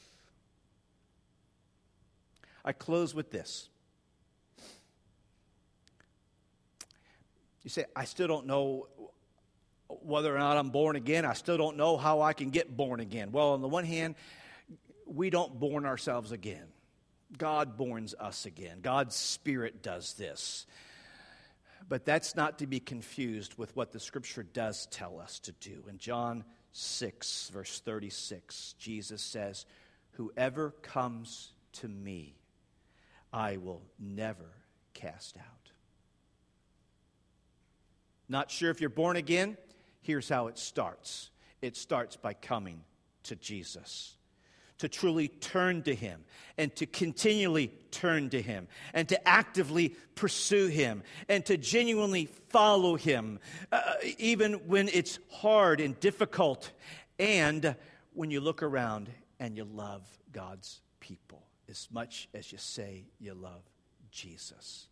I 2.65 2.73
close 2.73 3.13
with 3.13 3.29
this. 3.29 3.69
You 7.61 7.69
say, 7.69 7.85
I 7.95 8.05
still 8.05 8.27
don't 8.27 8.47
know 8.47 8.87
whether 9.87 10.35
or 10.35 10.39
not 10.39 10.57
I'm 10.57 10.71
born 10.71 10.95
again. 10.95 11.25
I 11.25 11.33
still 11.33 11.57
don't 11.57 11.77
know 11.77 11.95
how 11.95 12.21
I 12.21 12.33
can 12.33 12.49
get 12.49 12.75
born 12.75 12.99
again. 12.99 13.31
Well, 13.31 13.53
on 13.53 13.61
the 13.61 13.67
one 13.67 13.85
hand, 13.85 14.15
we 15.05 15.29
don't 15.29 15.59
born 15.59 15.85
ourselves 15.85 16.31
again. 16.31 16.65
God 17.37 17.77
borns 17.77 18.13
us 18.19 18.45
again. 18.45 18.79
God's 18.81 19.15
Spirit 19.15 19.83
does 19.83 20.13
this. 20.13 20.65
But 21.87 22.05
that's 22.05 22.35
not 22.35 22.59
to 22.59 22.67
be 22.67 22.79
confused 22.79 23.55
with 23.57 23.75
what 23.75 23.91
the 23.91 23.99
scripture 23.99 24.43
does 24.43 24.87
tell 24.87 25.19
us 25.19 25.39
to 25.41 25.51
do. 25.53 25.83
In 25.87 25.99
John 25.99 26.43
6, 26.71 27.51
verse 27.53 27.79
36, 27.79 28.73
Jesus 28.79 29.21
says, 29.21 29.65
Whoever 30.13 30.71
comes 30.81 31.51
to 31.73 31.87
me, 31.87 32.35
I 33.35 33.57
will 33.57 33.81
never 33.99 34.49
cast 34.93 35.35
out. 35.35 35.43
Not 38.29 38.49
sure 38.49 38.71
if 38.71 38.79
you're 38.79 38.89
born 38.89 39.17
again? 39.17 39.57
Here's 40.01 40.29
how 40.29 40.47
it 40.47 40.57
starts 40.57 41.31
it 41.61 41.75
starts 41.75 42.15
by 42.15 42.33
coming 42.33 42.81
to 43.23 43.35
Jesus 43.35 44.15
to 44.77 44.87
truly 44.87 45.27
turn 45.27 45.83
to 45.83 45.93
Him 45.93 46.23
and 46.57 46.73
to 46.77 46.85
continually 46.85 47.71
turn 47.91 48.29
to 48.29 48.41
Him 48.41 48.67
and 48.93 49.09
to 49.09 49.27
actively 49.27 49.95
pursue 50.15 50.67
Him 50.67 51.03
and 51.27 51.45
to 51.45 51.57
genuinely 51.57 52.25
follow 52.49 52.95
Him, 52.95 53.39
uh, 53.71 53.81
even 54.17 54.53
when 54.67 54.87
it's 54.89 55.19
hard 55.29 55.81
and 55.81 55.99
difficult, 55.99 56.71
and 57.19 57.75
when 58.13 58.31
you 58.31 58.39
look 58.39 58.63
around 58.63 59.09
and 59.41 59.57
you 59.57 59.65
love 59.65 60.07
God's 60.31 60.79
people 61.01 61.44
as 61.69 61.87
much 61.91 62.29
as 62.33 62.51
you 62.51 62.57
say 62.57 63.05
you 63.19 63.33
love 63.33 63.61
Jesus. 64.11 64.87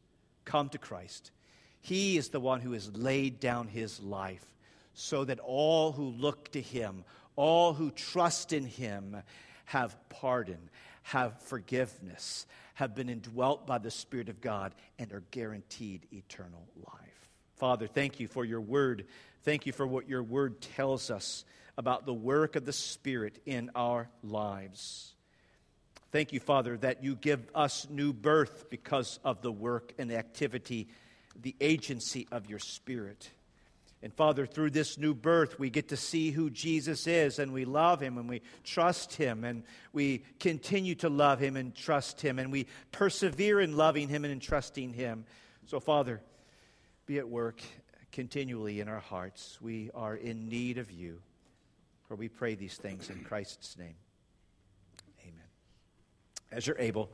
Come 0.45 0.69
to 0.69 0.77
Christ. 0.77 1.31
He 1.81 2.17
is 2.17 2.29
the 2.29 2.39
one 2.39 2.61
who 2.61 2.71
has 2.73 2.95
laid 2.95 3.39
down 3.39 3.67
His 3.67 3.99
life 3.99 4.45
so 4.93 5.25
that 5.25 5.39
all 5.39 5.91
who 5.91 6.05
look 6.05 6.51
to 6.51 6.61
Him, 6.61 7.03
all 7.35 7.73
who 7.73 7.91
trust 7.91 8.53
in 8.53 8.65
Him, 8.65 9.17
have 9.65 9.97
pardon, 10.09 10.69
have 11.03 11.41
forgiveness, 11.43 12.45
have 12.75 12.95
been 12.95 13.09
indwelt 13.09 13.65
by 13.65 13.77
the 13.77 13.91
Spirit 13.91 14.29
of 14.29 14.41
God, 14.41 14.73
and 14.99 15.11
are 15.11 15.23
guaranteed 15.31 16.07
eternal 16.11 16.65
life. 16.75 17.29
Father, 17.55 17.87
thank 17.87 18.19
you 18.19 18.27
for 18.27 18.45
your 18.45 18.61
word. 18.61 19.05
Thank 19.43 19.65
you 19.65 19.73
for 19.73 19.87
what 19.87 20.07
your 20.07 20.23
word 20.23 20.61
tells 20.61 21.09
us 21.09 21.45
about 21.77 22.05
the 22.05 22.13
work 22.13 22.55
of 22.55 22.65
the 22.65 22.73
Spirit 22.73 23.39
in 23.45 23.71
our 23.75 24.09
lives. 24.21 25.12
Thank 26.13 26.31
you, 26.31 26.39
Father, 26.39 26.77
that 26.77 27.03
you 27.03 27.15
give 27.15 27.49
us 27.55 27.87
new 27.89 28.13
birth 28.13 28.69
because 28.69 29.19
of 29.23 29.41
the 29.41 29.51
work 29.51 29.93
and 29.97 30.11
activity, 30.11 30.87
the 31.41 31.55
agency 31.59 32.27
of 32.31 32.47
your 32.47 32.59
Spirit. 32.59 33.31
And 34.03 34.13
Father, 34.13 34.45
through 34.45 34.69
this 34.69 34.99
new 34.99 35.15
birth, 35.15 35.57
we 35.57 35.71
get 35.71 35.89
to 35.89 35.97
see 35.97 36.29
who 36.29 36.51
Jesus 36.51 37.07
is, 37.07 37.39
and 37.39 37.51
we 37.51 37.65
love 37.65 37.99
him, 37.99 38.19
and 38.19 38.29
we 38.29 38.43
trust 38.63 39.15
him, 39.15 39.43
and 39.43 39.63
we 39.91 40.23
continue 40.39 40.93
to 40.95 41.09
love 41.09 41.39
him 41.39 41.55
and 41.55 41.73
trust 41.73 42.21
him, 42.21 42.37
and 42.37 42.51
we 42.51 42.67
persevere 42.91 43.59
in 43.59 43.75
loving 43.75 44.07
him 44.07 44.23
and 44.23 44.31
in 44.31 44.39
trusting 44.39 44.93
him. 44.93 45.25
So, 45.65 45.79
Father, 45.79 46.21
be 47.07 47.17
at 47.17 47.27
work 47.27 47.59
continually 48.11 48.81
in 48.81 48.87
our 48.87 48.99
hearts. 48.99 49.57
We 49.59 49.89
are 49.95 50.15
in 50.15 50.47
need 50.47 50.77
of 50.77 50.91
you. 50.91 51.23
For 52.07 52.13
we 52.13 52.29
pray 52.29 52.53
these 52.53 52.77
things 52.77 53.09
in 53.09 53.23
Christ's 53.23 53.79
name. 53.79 53.95
As 56.53 56.67
you're 56.67 56.77
able, 56.77 57.09